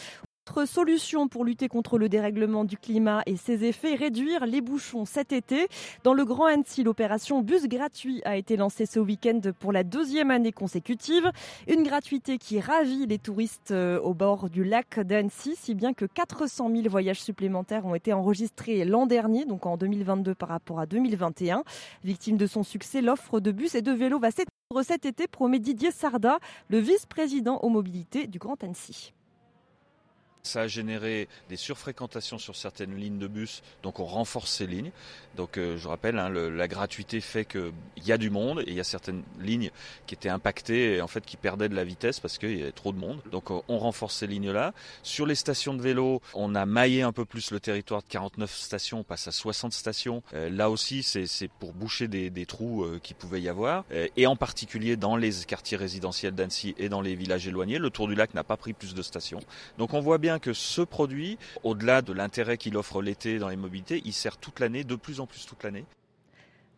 [0.49, 5.05] Autre solution pour lutter contre le dérèglement du climat et ses effets, réduire les bouchons
[5.05, 5.67] cet été.
[6.03, 10.31] Dans le Grand Annecy, l'opération Bus gratuit a été lancée ce week-end pour la deuxième
[10.31, 11.29] année consécutive.
[11.67, 16.05] Une gratuité qui ravit les touristes euh, au bord du lac d'Annecy, si bien que
[16.05, 20.87] 400 000 voyages supplémentaires ont été enregistrés l'an dernier, donc en 2022 par rapport à
[20.87, 21.63] 2021.
[22.03, 25.59] Victime de son succès, l'offre de bus et de vélos va s'étendre cet été, promet
[25.59, 29.13] Didier Sarda, le vice-président aux mobilités du Grand Annecy.
[30.43, 34.91] Ça a généré des surfréquentations sur certaines lignes de bus, donc on renforce ces lignes.
[35.35, 37.71] Donc euh, je rappelle, hein, la gratuité fait qu'il
[38.05, 39.71] y a du monde et il y a certaines lignes
[40.07, 42.71] qui étaient impactées et en fait qui perdaient de la vitesse parce qu'il y avait
[42.71, 43.21] trop de monde.
[43.31, 44.73] Donc euh, on renforce ces lignes-là.
[45.03, 48.53] Sur les stations de vélo, on a maillé un peu plus le territoire de 49
[48.53, 50.23] stations, on passe à 60 stations.
[50.33, 53.85] Euh, là aussi, c'est pour boucher des, des trous qui pouvaient y avoir.
[54.15, 58.07] Et en particulier dans les quartiers résidentiels d'Annecy et dans les villages éloignés, le Tour
[58.07, 59.39] du Lac n'a pas pris plus de stations.
[59.77, 63.55] Donc on voit bien que ce produit, au-delà de l'intérêt qu'il offre l'été dans les
[63.55, 65.85] mobilités, il sert toute l'année, de plus en plus toute l'année.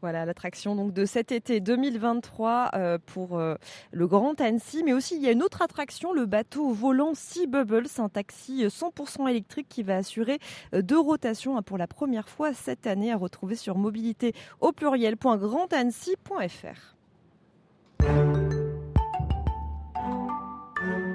[0.01, 3.53] Voilà l'attraction donc de cet été 2023 euh, pour euh,
[3.91, 7.45] le Grand Annecy, mais aussi il y a une autre attraction, le bateau volant Sea
[7.45, 10.39] Bubbles, un taxi 100% électrique qui va assurer
[10.73, 14.71] euh, deux rotations hein, pour la première fois cette année à retrouver sur mobilité au
[14.71, 16.95] pluriel.grandannecy.fr.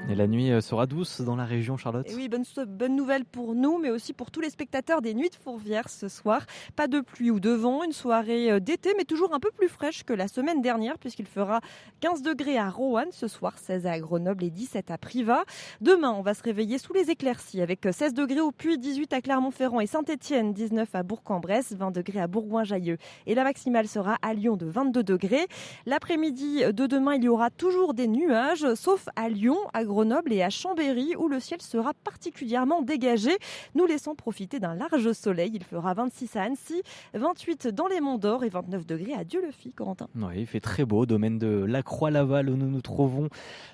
[0.09, 3.25] Et la nuit euh, sera douce dans la région, Charlotte Et oui, bonne, bonne, nouvelle
[3.25, 6.47] pour nous, mais aussi pour tous les spectateurs des Nuits de Fourvière ce soir.
[6.77, 9.66] Pas de pluie ou de vent, une soirée euh, d'été, mais toujours un peu plus
[9.66, 11.61] fraîche que la semaine dernière, puisqu'il fera
[12.01, 15.42] 15 degrés à Roanne ce soir, 16 à Grenoble et 17 à Privas.
[15.81, 19.21] Demain, on va se réveiller sous les éclaircies, avec 16 degrés au Puy, 18 à
[19.21, 22.99] Clermont-Ferrand et Saint-Etienne, 19 à Bourg-en-Bresse, 20 degrés à Bourgoin-Jallieu.
[23.27, 25.49] Et la maximale sera à Lyon de 22 degrés.
[25.85, 29.96] L'après-midi de demain, il y aura toujours des nuages, sauf à Lyon, à Grenoble
[30.31, 33.31] et à Chambéry où le ciel sera particulièrement dégagé,
[33.75, 35.53] nous laissons profiter d'un large soleil.
[35.55, 36.83] Il fera 26 à Annecy,
[37.15, 40.09] 28 dans les Monts d'Or et 29 degrés à Dieu-le-Fit, Corentin.
[40.17, 43.29] Oui, il fait très beau, domaine de la Croix-Laval où nous nous trouvons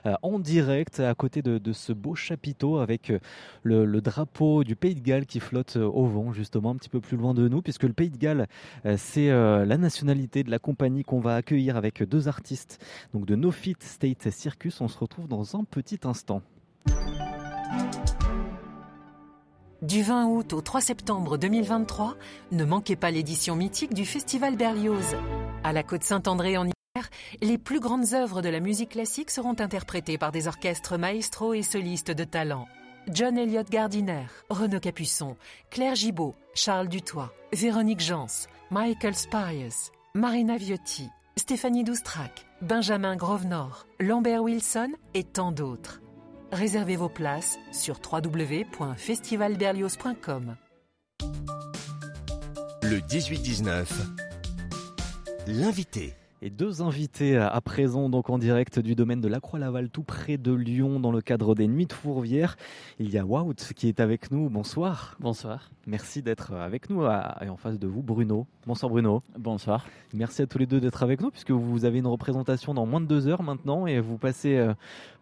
[0.07, 3.19] euh, en direct à côté de, de ce beau chapiteau avec euh,
[3.65, 6.89] le, le, drapeau du Pays de Galles qui flotte euh, au vent justement un petit
[6.89, 8.47] peu plus loin de nous puisque le Pays de Galles
[8.97, 13.51] c'est la nationalité de la compagnie qu'on va accueillir avec deux artistes donc de No
[13.51, 14.81] Fit State Circus.
[14.81, 16.12] On se retrouve dans un petit instant.
[19.83, 22.15] Du 20 août au 3 septembre 2023,
[22.53, 25.17] ne manquez pas l'édition mythique du Festival Berlioz.
[25.65, 29.57] À la Côte Saint-André en hiver, les plus grandes œuvres de la musique classique seront
[29.59, 32.69] interprétées par des orchestres maestro et solistes de talent.
[33.09, 35.37] John Elliott Gardiner, Renaud Capuçon,
[35.71, 44.45] Claire Gibault, Charles Dutoit, Véronique Jans, Michael Spires, Marina Viotti, Stéphanie Doustrac, Benjamin Grovenor, Lambert
[44.45, 46.01] Wilson et tant d'autres.
[46.53, 50.55] Réservez vos places sur www.festivalberlioz.com.
[52.85, 53.89] Le 18-19,
[55.49, 56.15] l'invité.
[56.45, 60.39] Et deux invités à présent donc en direct du domaine de la Croix-Laval tout près
[60.39, 62.57] de Lyon dans le cadre des Nuits de Fourvière.
[62.99, 64.51] Il y a Wout qui est avec nous.
[64.51, 65.17] Bonsoir.
[65.21, 65.71] Bonsoir.
[65.87, 68.49] Merci d'être avec nous et en face de vous Bruno.
[68.67, 69.23] Bonsoir Bruno.
[69.39, 69.87] Bonsoir.
[70.15, 73.01] Merci à tous les deux d'être avec nous puisque vous avez une représentation dans moins
[73.01, 74.69] de deux heures maintenant et vous passez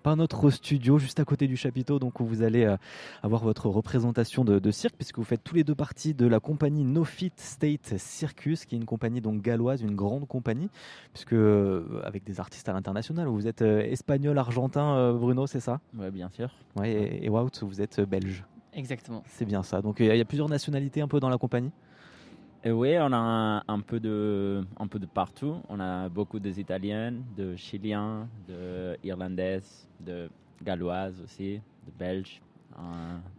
[0.02, 2.74] par notre studio juste à côté du chapiteau donc où vous allez
[3.22, 6.40] avoir votre représentation de, de cirque puisque vous faites tous les deux partie de la
[6.40, 10.70] compagnie No Fit State Circus qui est une compagnie donc galloise, une grande compagnie
[11.12, 11.34] puisque
[12.04, 15.80] avec des artistes à l'international, vous êtes espagnol, argentin, Bruno, c'est ça?
[15.96, 16.50] Oui, bien sûr.
[16.76, 18.44] Ouais, et, et Wout, vous êtes belge.
[18.72, 19.22] Exactement.
[19.26, 19.82] C'est bien ça.
[19.82, 21.72] Donc il y, y, a plusieurs nationalités un peu dans la compagnie?
[22.62, 25.56] Et oui, on a un, un, peu de, un peu de partout.
[25.68, 30.28] On a beaucoup des Italiennes, de Chiliens, de Irlandaises, de
[30.62, 31.54] Galloises aussi,
[31.86, 32.42] de Belges.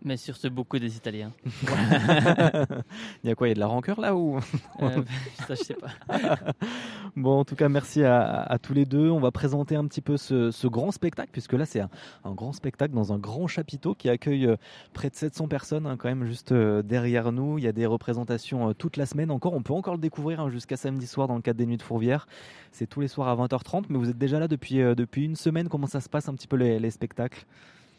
[0.04, 1.32] Mais surtout beaucoup des Italiens.
[1.46, 4.38] il y a quoi Il y a de la rancœur là ou?
[4.82, 5.04] Euh,
[5.48, 5.92] Ça, je sais pas.
[7.16, 9.12] bon, en tout cas, merci à, à, tous les deux.
[9.12, 11.90] On va présenter un petit peu ce, ce grand spectacle, puisque là, c'est un,
[12.24, 14.56] un, grand spectacle dans un grand chapiteau qui accueille euh,
[14.94, 17.60] près de 700 personnes, hein, quand même, juste euh, derrière nous.
[17.60, 19.54] Il y a des représentations toute la semaine encore.
[19.54, 21.84] On peut encore le découvrir hein, jusqu'à samedi soir dans le cadre des Nuits de
[21.84, 22.28] Fourvière.
[22.72, 25.70] C'est tous les soirs à 20h30, mais vous êtes déjà là depuis, depuis une semaine.
[25.70, 27.46] Comment ça se passe un petit peu les, les spectacles?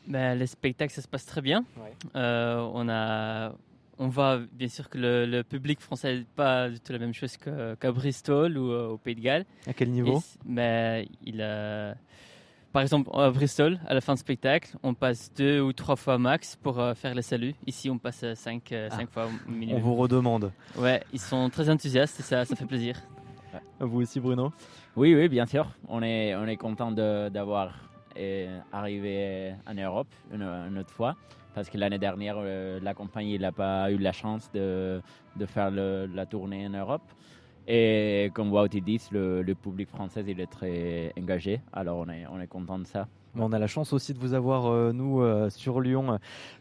[0.07, 1.65] Ben, les spectacles, ça se passe très bien.
[1.77, 1.93] Ouais.
[2.17, 3.53] Euh, on, a,
[3.99, 7.15] on voit bien sûr que le, le public français n'est pas du tout la même
[7.15, 9.45] chose qu'à qu Bristol ou euh, au Pays de Galles.
[9.67, 11.95] À quel niveau Et, ben, il a,
[12.73, 16.19] Par exemple, à Bristol, à la fin du spectacle, on passe deux ou trois fois
[16.19, 17.55] max pour euh, faire les saluts.
[17.67, 18.91] Ici, on passe cinq, ah.
[18.91, 19.81] cinq fois au minimum.
[19.81, 20.53] On vous redemande.
[20.77, 23.01] Ouais, ils sont très enthousiastes et ça, ça fait plaisir.
[23.81, 24.53] Vous aussi, Bruno
[24.97, 25.71] Oui, oui, bien sûr.
[25.89, 31.17] On est, on est content d'avoir et arriver en Europe une, autre fois.
[31.55, 35.03] Parce que l'année dernière, euh, la compagnie n'a pas eu la chance de,
[35.37, 37.03] de faire la tournée en Europe.
[37.67, 41.61] Et comme Wout dit, le, le public français il est très engagé.
[41.73, 43.07] Alors on est, on est content de ça.
[43.39, 46.17] On a la chance aussi de vous avoir, euh, nous, euh, sur Lyon, euh,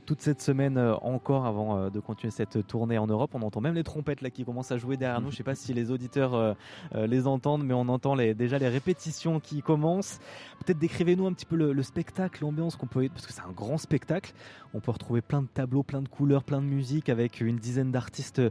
[0.05, 3.32] toute cette semaine encore avant de continuer cette tournée en Europe.
[3.34, 5.28] On entend même les trompettes là qui commencent à jouer derrière nous.
[5.28, 6.55] Je ne sais pas si les auditeurs
[6.93, 10.19] les entendent, mais on entend déjà les répétitions qui commencent.
[10.65, 13.53] Peut-être décrivez-nous un petit peu le, le spectacle, l'ambiance qu'on peut, parce que c'est un
[13.55, 14.34] grand spectacle.
[14.74, 17.91] On peut retrouver plein de tableaux, plein de couleurs, plein de musique avec une dizaine
[17.91, 18.41] d'artistes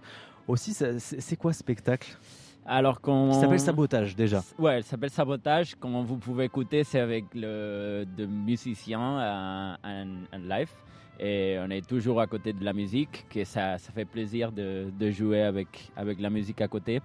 [0.48, 0.72] aussi.
[0.72, 2.16] C'est quoi ce spectacle?
[2.66, 4.42] Alors qu'on s'appelle Sabotage déjà.
[4.58, 5.74] Ouais, elle s'appelle Sabotage.
[5.74, 9.76] Comme vous pouvez écouter, c'est avec le de musiciens en,
[10.32, 10.70] en live.
[11.18, 14.90] Et on est toujours à côté de la musique, que ça, ça fait plaisir de,
[14.98, 17.00] de jouer avec, avec la musique à côté.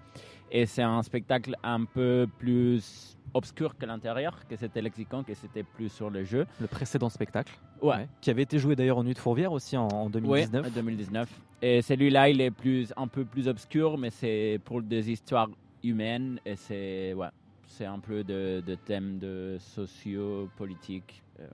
[0.50, 5.62] Et c'est un spectacle un peu plus obscur que l'intérieur, que c'était Lexicon, que c'était
[5.64, 6.48] plus sur le jeu.
[6.60, 7.54] Le précédent spectacle.
[7.82, 8.08] Ouais.
[8.22, 10.64] Qui avait été joué d'ailleurs en Nuit de Fourvière aussi en, en 2019.
[10.66, 11.42] Oui, en 2019.
[11.62, 15.50] Et celui-là, il est plus, un peu plus obscur, mais c'est pour des histoires
[15.84, 17.28] humaines et c'est ouais,
[17.68, 21.22] c'est un peu de, de thèmes de sociaux, politiques.
[21.40, 21.48] euh,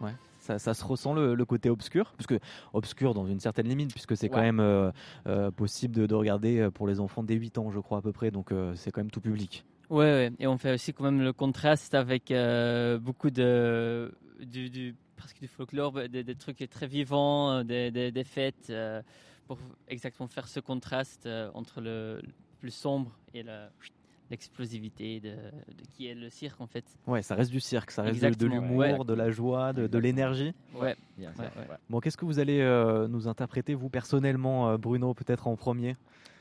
[0.00, 0.12] Ouais.
[0.38, 2.38] Ça, ça se ressent le, le côté obscur, parce que
[2.74, 4.42] obscur dans une certaine limite, puisque c'est quand Ouais.
[4.52, 4.90] même euh,
[5.26, 8.12] euh, possible de, de regarder pour les enfants dès 8 ans, je crois à peu
[8.12, 9.64] près, donc euh, c'est quand même tout public.
[9.94, 14.68] Ouais, ouais, et on fait aussi quand même le contraste avec euh, beaucoup de du,
[14.68, 14.96] du-
[15.40, 19.00] du folklore, des, trucs très vivants, des fêtes, euh,
[19.46, 23.68] pour exactement faire ce contraste euh, entre le, le plus sombre et le-
[24.30, 26.84] l'explosivité de, de qui est le cirque en fait.
[27.06, 28.98] Ouais, ça reste du cirque, ça reste de- l'humour, ouais.
[29.04, 30.52] de la joie, de, de l'énergie.
[30.74, 30.96] Ouais.
[31.16, 31.68] Bien sûr, Ouais, ouais.
[31.70, 31.76] ouais.
[31.90, 35.96] Bon, qu'est-ce que vous allez euh, nous interpréter, vous personnellement, euh, Bruno, peut-être en premier?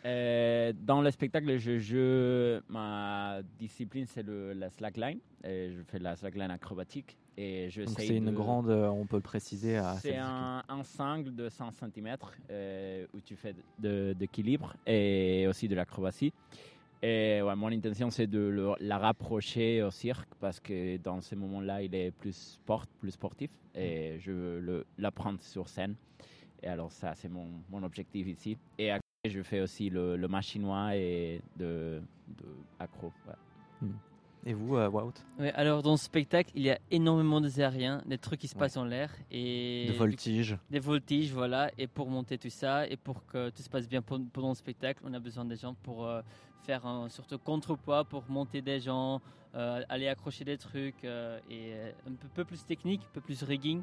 [0.05, 5.19] Euh, dans le spectacle, je joue, ma discipline, c'est le- la slackline.
[5.45, 7.17] Et je fais la slackline acrobatique.
[7.37, 11.33] Et je Donc c'est une grande, on peut le préciser, à C'est un, un sangle
[11.33, 12.15] de 100 cm
[13.13, 16.31] où tu fais de, d'équilibre et aussi de l'acrobatie.
[17.05, 21.35] Et ouais, mon intention, c'est de le- la rapprocher au cirque parce que dans ces
[21.35, 25.95] moments-là, il est plus sport, plus sportif et je veux le, l'apprendre sur scène.
[26.61, 28.57] Et alors ça, c'est mon, mon objectif ici.
[28.77, 32.01] Et à côté, je fais aussi le, le machinois et de,
[32.39, 32.45] de
[32.79, 33.11] accro.
[33.27, 33.89] ouais.
[34.45, 35.13] Et vous, euh, Wout?
[35.39, 38.55] Ouais, alors dans ce spectacle, il y a énormément de aériens, des trucs qui se
[38.55, 40.57] passent en l'air et Des voltiges.
[40.69, 41.69] Des voltiges, voilà.
[41.77, 44.55] Et pour monter tout ça et pour que tout se passe bien pen- pendant le
[44.55, 46.21] spectacle, on a besoin des gens pour euh,
[46.63, 49.21] faire un sorte de contrepoids, pour monter des gens,
[49.55, 53.21] euh, aller accrocher des trucs euh, et euh, un peu, peu plus technique, un peu
[53.21, 53.81] plus rigging.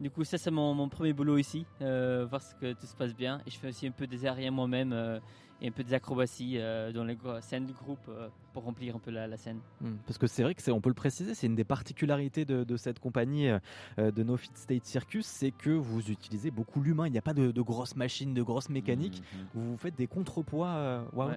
[0.00, 2.94] Du coup, ça c'est mon, mon premier boulot ici, euh, voir ce que tout se
[2.94, 3.40] passe bien.
[3.46, 5.18] Et je fais aussi un peu des aériens moi-même euh,
[5.60, 8.08] et un peu des acrobaties euh, dans les scènes du groupe
[8.52, 9.58] pour remplir un peu la, la scène.
[9.80, 12.44] Hmm, Parce que c'est vrai que c'est, on peut le préciser, c'est une des particularités
[12.44, 13.48] de, de cette compagnie
[13.96, 17.08] de No Fit State Circus, c'est que vous utilisez beaucoup l'humain.
[17.08, 19.20] Il n'y a pas de, de grosses machines, de grosses mécaniques.
[19.52, 21.24] Vous faites des contrepoids, Wout?
[21.30, 21.36] Ouais.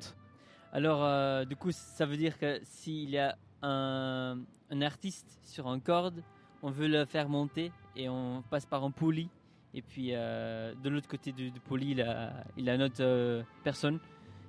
[0.74, 4.38] Alors, euh, du coup, ça veut dire que s'il y a un,
[4.82, 6.24] artiste sur un corde,
[6.64, 9.30] on veut le faire monter et on passe par un poulie.
[9.74, 14.00] Et puis, euh, de l'autre côté du, du il a, a une autre euh, personne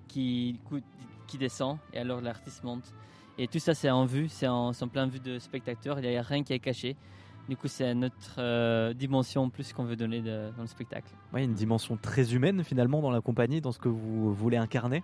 [0.08, 0.58] qui,
[1.38, 2.92] descend et alors l'artiste monte.
[3.38, 6.22] Et tout ça, c'est en vue, c'est en, plein vue de spectateur, il n'y a
[6.22, 6.96] rien qui est caché.
[7.48, 11.12] Du coup, c'est notre euh, dimension en plus qu'on veut donner dans le spectacle.
[11.32, 15.02] Ouais, une dimension très humaine finalement dans la compagnie, dans ce que vous voulez incarner.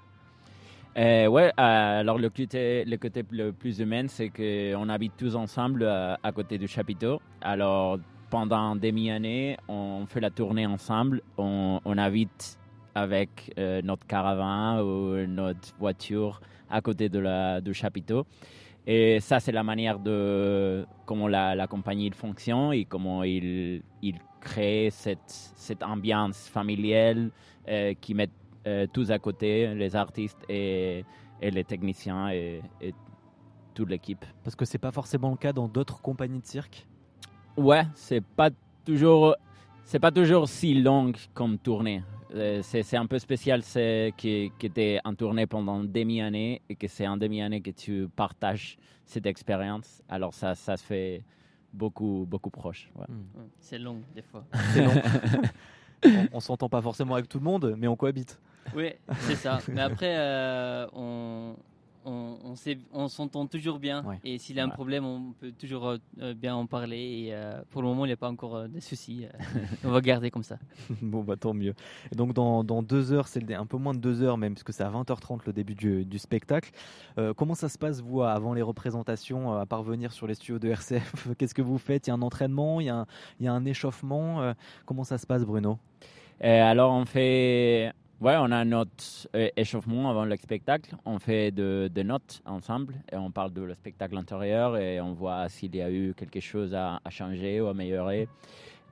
[0.97, 5.37] Euh, ouais, euh, alors le côté, le côté le plus humain, c'est qu'on habite tous
[5.37, 7.21] ensemble euh, à côté du chapiteau.
[7.41, 7.99] Alors
[8.31, 11.23] pendant demi-année, on fait la tournée ensemble.
[11.37, 12.59] On, habite
[12.95, 18.27] avec euh, notre caravane ou notre voiture à côté de la, du chapiteau.
[18.87, 24.17] Et ça, c'est la manière de comment la, la compagnie fonctionne et comment il, il
[24.41, 27.31] crée cette, cette ambiance familiale
[28.01, 28.31] qui met
[28.93, 31.05] tous à côté, les artistes et,
[31.41, 32.95] et les techniciens et, et
[33.75, 34.25] toute l'équipe.
[34.45, 36.87] Parce que c'est pas forcément le cas dans d'autres compagnies de cirque?
[37.57, 38.51] Ouais, c'est pas
[38.85, 39.35] toujours,
[39.85, 42.03] c'est pas toujours si long comme tournée.
[42.35, 45.91] Euh, C'est c'est un peu spécial, c'est que, que tu es en tournée pendant une
[45.91, 50.03] demi-année et que c'est en demi-année que tu partages cette expérience.
[50.09, 51.23] Alors ça, ça se fait
[51.73, 52.91] beaucoup, beaucoup proche.
[52.97, 53.07] ouais.
[53.09, 54.45] Ouais, C'est long, des fois.
[54.73, 54.93] C'est long.
[56.05, 58.39] on, on s'entend pas forcément avec tout le monde, mais on cohabite.
[58.77, 58.91] Oui,
[59.21, 59.59] c'est ça.
[59.69, 61.55] Mais après, euh, on,
[62.05, 64.05] on, on, sait, on s'entend toujours bien.
[64.25, 66.97] Et s'il a un problème, on peut toujours euh, bien en parler.
[66.97, 69.27] Et euh, pour le moment, il n'y a pas encore de soucis.
[69.85, 70.59] on va garder comme ça.
[71.03, 71.75] bon, bah tant mieux.
[72.13, 74.73] Et donc, dans, dans, deux heures, c'est un peu moins de deux heures même, puisque
[74.73, 76.71] c'est à 20h30 le début du, du spectacle.
[77.37, 81.29] comment ça se passe, vous, avant les représentations, à parvenir sur les studios de RCF
[81.39, 82.07] Qu'est-ce que vous faites?
[82.07, 82.81] Il y a un entraînement?
[82.81, 83.07] Il y a un,
[83.41, 84.55] il y a un échauffement?
[84.87, 85.79] Comment ça se passe, Bruno?
[86.41, 90.97] Alors, on fait Ouais, on a notre euh, échauffement avant le spectacle.
[91.05, 95.49] On fait de, notes ensemble et on parle de le spectacle intérieur et on voit
[95.49, 98.29] s'il y a eu quelque chose à, changer ou à améliorer.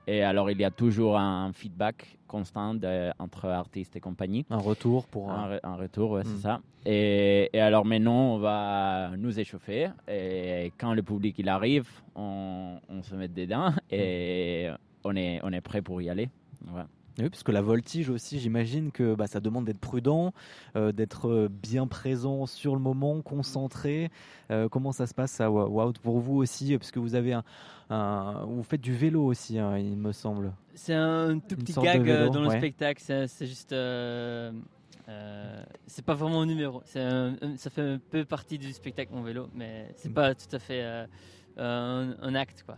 [0.09, 2.77] Et alors, il y a toujours un feedback constant
[3.19, 4.45] entre artistes et compagnie.
[4.49, 6.39] Un retour pour un, un retour, ouais, c'est hmm.
[6.39, 6.61] ça.
[6.85, 9.89] Et, et, alors maintenant, on va nous échauffer.
[10.07, 14.69] Et quand le public il arrive, on, on se met dedans et
[15.03, 16.29] on est, on est prêt pour y aller.
[16.73, 16.83] Ouais.
[17.19, 20.33] Oui, parce que la voltige aussi, j'imagine que bah, ça demande d'être prudent,
[20.75, 24.11] euh, d'être euh, bien présent sur le moment, concentré.
[24.51, 27.33] Euh, comment ça se passe ça, wow, pour vous aussi, parce que vous avez
[27.89, 30.53] un, vous faites du vélo aussi, hein, il me semble.
[30.75, 33.01] C'est un tout petit gag dans le spectacle.
[33.01, 33.73] C'est juste,
[35.87, 36.83] c'est pas vraiment un numéro.
[36.85, 40.13] ça fait un peu partie du spectacle mon vélo, mais c'est mm.
[40.13, 40.83] pas tout à fait
[41.57, 42.77] un, acte quoi.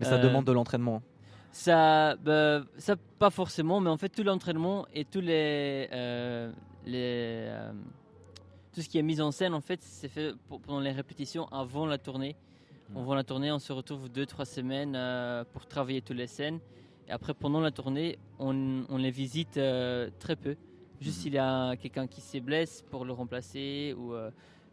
[0.00, 1.02] mais ça demande de l'entraînement.
[1.50, 6.52] Ça, bah, ça, pas forcément, mais en fait, tout l'entraînement et tous les, euh,
[6.84, 7.72] les euh,
[8.72, 11.86] tout ce qui est mis en scène, en fait, c'est fait pendant les répétitions avant
[11.86, 12.36] la tournée.
[12.94, 16.26] On va la tournée, on se retrouve deux, trois semaines euh, pour travailler toutes les
[16.26, 16.58] scènes.
[17.06, 19.60] Et après, pendant la tournée, on, on les visite
[20.18, 20.56] très peu.
[21.00, 21.22] Juste mhm.
[21.22, 23.94] s'il y a quelqu'un qui se blesse pour le remplacer.
[23.98, 24.14] Ou,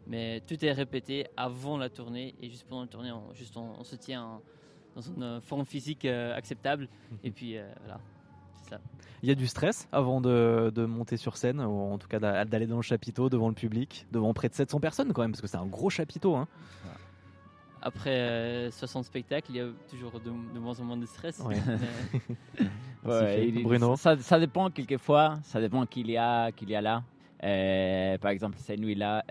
[0.06, 2.34] mais tout est répété avant la tournée.
[2.40, 4.40] Et juste pendant la tournée, on, juste on, on se tient
[4.96, 6.88] dans une forme physique euh, acceptable.
[7.22, 8.00] Et puis euh, voilà,
[8.62, 8.80] c'est ça.
[9.22, 12.18] Il y a du stress avant de, de, monter sur scène, ou en tout cas
[12.44, 15.40] d'aller dans le chapiteau devant le public, devant près de 700 personnes quand même, parce
[15.40, 16.36] que c'est un gros chapiteau.
[16.36, 16.48] Hein.
[17.82, 21.40] Après 60 euh, spectacles, il y a toujours de, moins en moins de stress.
[23.04, 27.02] Bruno ça, ça, dépend quelquefois, ça dépend qu'il y, a, qu'il y a là.
[28.18, 29.24] par exemple, cette nuit-là,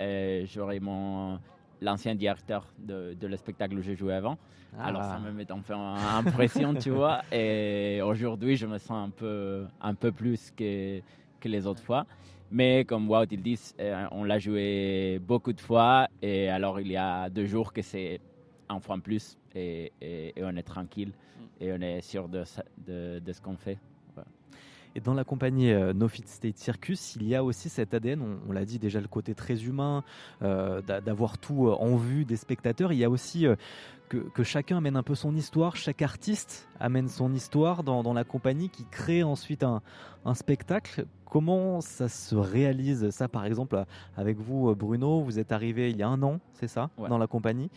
[0.45, 1.39] j'aurai mon
[1.82, 4.38] l'ancien directeur de, de, le spectacle où j'ai joué avant.
[4.80, 5.19] Alors ça ah.
[5.19, 7.21] me met enfin en pression, tu vois.
[7.32, 10.99] Et aujourd'hui, je me sens un peu, un peu plus que,
[11.39, 12.05] que les autres fois.
[12.51, 16.07] Mais comme Wout ils disent, euh, on l'a joué beaucoup de fois.
[16.21, 18.19] Et alors, il y a deux jours que c'est
[18.69, 19.38] un fois en plus.
[19.55, 21.09] Et, et, on est tranquille.
[21.09, 21.63] Mm.
[21.63, 22.43] Et on est sûr de,
[22.86, 23.80] de, de ce qu'on fait.
[24.95, 28.39] Et dans la compagnie euh, No Fit State Circus, il y a aussi cet ADN,
[28.47, 30.05] on, l'a dit déjà, le côté très humain,
[30.41, 32.93] euh, d'avoir tout euh, en vue des spectateurs.
[32.93, 33.45] Il y a aussi
[34.07, 38.69] que, chacun amène un peu son histoire, chaque artiste amène son histoire dans, la compagnie
[38.69, 39.81] qui crée ensuite un,
[40.33, 41.05] spectacle.
[41.25, 43.83] Comment ça se réalise ça, par exemple,
[44.15, 45.21] avec vous, Bruno?
[45.21, 47.69] Vous êtes arrivé il y a un an, c'est ça, dans la compagnie.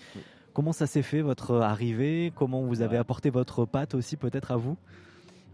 [0.52, 2.32] Comment ça s'est fait votre arrivée?
[2.36, 4.76] Comment vous avez apporté votre patte aussi peut-être à vous?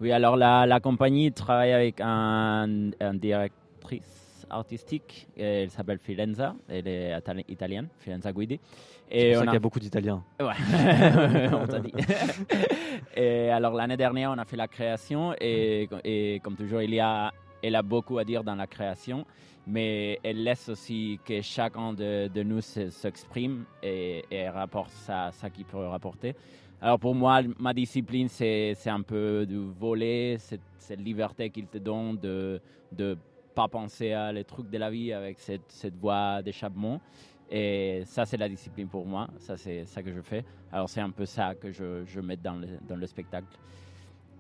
[0.01, 6.86] Oui, alors la, la compagnie travaille avec un, un directrice artistique, elle s'appelle Filenza, elle
[6.88, 7.16] est
[7.49, 8.61] italienne, Filenza Guidi.
[9.11, 9.45] On a...
[9.45, 10.22] qu'il y a beaucoup d'Italiens.
[10.40, 10.47] Ouais,
[11.53, 11.92] on t'a dit.
[13.16, 17.01] et alors l'année dernière, on a fait la création et, et, comme toujours, il y
[17.01, 17.32] a,
[17.62, 19.24] elle a beaucoup à dire dans la création,
[19.66, 25.51] mais elle laisse aussi que chacun de, de nous s'exprime et, et rapporte ça, ça
[25.51, 26.34] qu'il peut rapporter.
[26.85, 31.78] Alors pour moi, ma discipline, c'est un peu de voler, cette, cette liberté qu'il te
[31.78, 32.61] donne de
[32.99, 33.14] ne
[33.55, 37.01] pas penser à les trucs de la vie avec cette, cette voie d'échappement.
[37.51, 39.30] Et ça, c'est la discipline pour moi.
[39.39, 40.45] Ça, c'est ça que je fais.
[40.70, 43.59] Alors c'est un peu ça que je, je mets dans le, dans le spectacle.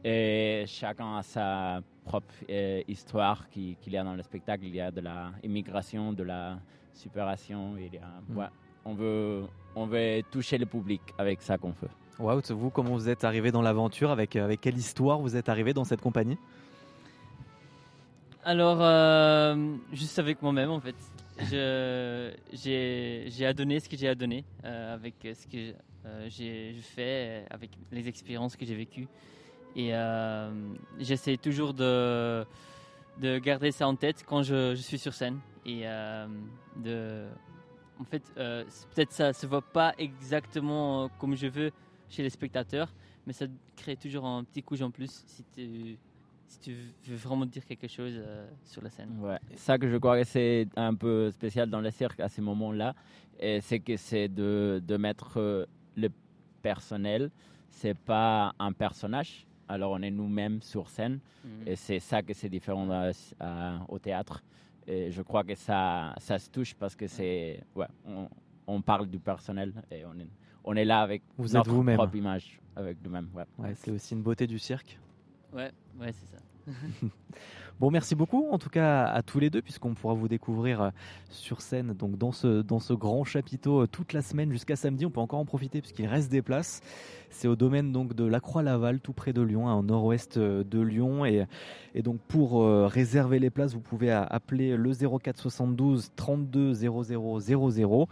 [0.04, 4.66] Et chacun a sa propre euh, histoire qu'il y a dans le spectacle.
[4.66, 6.58] Il y a de la immigration, de la
[6.92, 7.78] supération.
[7.78, 8.50] Il y a, mm.
[8.84, 11.88] on, veut, on veut toucher le public avec ça qu'on fait.
[12.18, 15.72] Wout, vous, comment vous êtes arrivé dans l'aventure avec, avec quelle histoire vous êtes arrivé
[15.72, 16.38] dans cette compagnie?
[18.44, 20.96] Alors, euh, juste avec moi-même en fait.
[22.52, 25.74] J'ai adonné ce que j'ai adonné euh, avec ce que
[26.06, 29.08] euh, j'ai fait, avec les expériences que j'ai vécues.
[29.74, 29.92] Et
[31.00, 32.44] j'essaie toujours de,
[33.20, 35.40] de garder ça en tête quand je, je suis sur scène.
[35.66, 35.82] Et
[36.76, 37.26] de,
[37.98, 41.72] en fait, peut-être ça se voit pas exactement comme je veux
[42.08, 42.92] chez les spectateurs,
[43.26, 43.46] mais ça
[43.76, 45.98] crée toujours un petit coup en plus si tu,
[46.46, 46.74] si tu
[47.06, 49.18] veux vraiment dire quelque chose euh, sur la scène.
[49.20, 49.38] Ouais.
[49.56, 52.94] Ça que je crois que c'est un peu spécial dans le cirque à ce moment-là,
[53.60, 56.08] c'est que c'est de, de, mettre euh, le
[56.62, 57.30] personnel,
[57.68, 59.46] c'est pas un personnage.
[59.66, 61.68] Alors on est nous-mêmes sur scène mhm.
[61.68, 63.10] et c'est ça que c'est différent
[63.88, 64.42] au théâtre.
[64.86, 68.28] Et je crois que ça, ça se touche parce que c'est, ouais, on,
[68.66, 70.28] on, parle du personnel et on est,
[70.64, 73.28] on est là avec vous notre propre image, avec nous-mêmes.
[73.34, 73.44] Ouais.
[73.58, 74.98] Ouais, c'est aussi une beauté du cirque.
[75.52, 76.42] Ouais, ouais, c'est ça.
[77.80, 80.90] Bon, merci beaucoup en tout cas à tous les deux, puisqu'on pourra vous découvrir euh,
[81.28, 85.04] sur scène, donc dans ce, dans ce grand chapiteau euh, toute la semaine jusqu'à samedi.
[85.04, 86.82] On peut encore en profiter puisqu'il reste des places.
[87.30, 90.62] C'est au domaine donc de la Croix-Laval, tout près de Lyon, hein, au nord-ouest euh,
[90.62, 91.24] de Lyon.
[91.24, 91.46] Et,
[92.00, 98.08] donc pour réserver les places, vous pouvez appeler le 04 72 32 00 00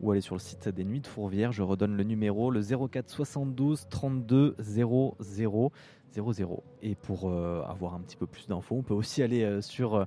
[0.00, 1.50] ou aller sur le site des Nuits de Fourvière.
[1.50, 5.16] Je redonne le numéro, le 04 72 32 00
[6.14, 6.62] 00.
[6.82, 9.94] Et pour euh, avoir un petit peu plus d'infos, on peut aussi aller euh, sur,
[9.94, 10.04] euh,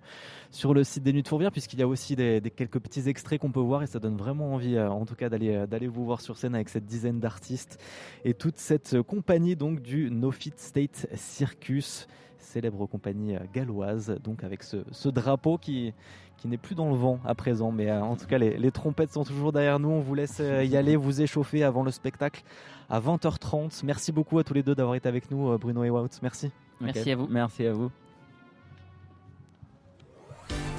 [0.51, 3.39] sur le site des Nuits de Fourvière, puisqu'il y a aussi des, quelques petits extraits
[3.39, 6.21] qu'on peut voir et ça donne vraiment envie, en tout cas, d'aller d'aller vous voir
[6.21, 7.81] sur scène avec cette dizaine d'artistes
[8.23, 14.63] et toute cette compagnie donc du No Fit State Circus, célèbre compagnie galloise, donc avec
[14.63, 15.93] ce, ce drapeau qui,
[16.37, 18.71] qui n'est plus dans le vent à présent, mais euh, en tout cas, les, les
[18.71, 19.89] trompettes sont toujours derrière nous.
[19.89, 22.43] On vous laisse euh, y aller, vous échauffer avant le spectacle
[22.89, 23.81] à 20h30.
[23.83, 26.09] Merci beaucoup à tous les deux d'avoir été avec nous, euh, Bruno et Wout.
[26.21, 26.51] Merci.
[26.79, 27.27] Merci à vous.
[27.29, 27.91] Merci à vous.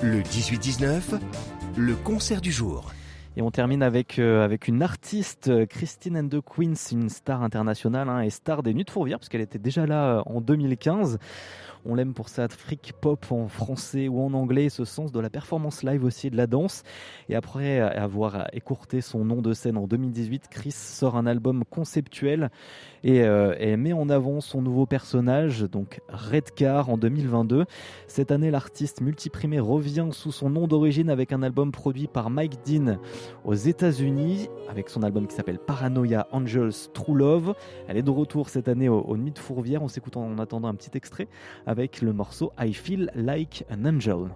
[0.03, 1.19] Le 18-19,
[1.77, 2.93] le concert du jour.
[3.39, 8.09] Et on termine avec, euh, avec une artiste, Christine and the Queens, une star internationale
[8.09, 11.19] hein, et star des Nuits de Fourvière, puisqu'elle était déjà là euh, en 2015.
[11.91, 15.30] On l'aime pour sa freak pop en français ou en anglais, ce sens de la
[15.30, 16.82] performance live aussi de la danse.
[17.30, 22.51] Et après avoir écourté son nom de scène en 2018, Chris sort un album conceptuel
[23.05, 27.64] et, euh, et met en avant son nouveau personnage, donc Redcar en 2022.
[28.07, 32.66] Cette année, l'artiste multiprimé revient sous son nom d'origine avec un album produit par Mike
[32.66, 32.99] Dean
[33.47, 37.55] aux États-Unis, avec son album qui s'appelle Paranoia Angels True Love.
[37.86, 39.82] Elle est de retour cette année aux Nuits de Fourvière.
[39.82, 41.28] On s'écoute en attendant un petit extrait
[41.64, 44.31] avec le morceau I Feel Like an Angel.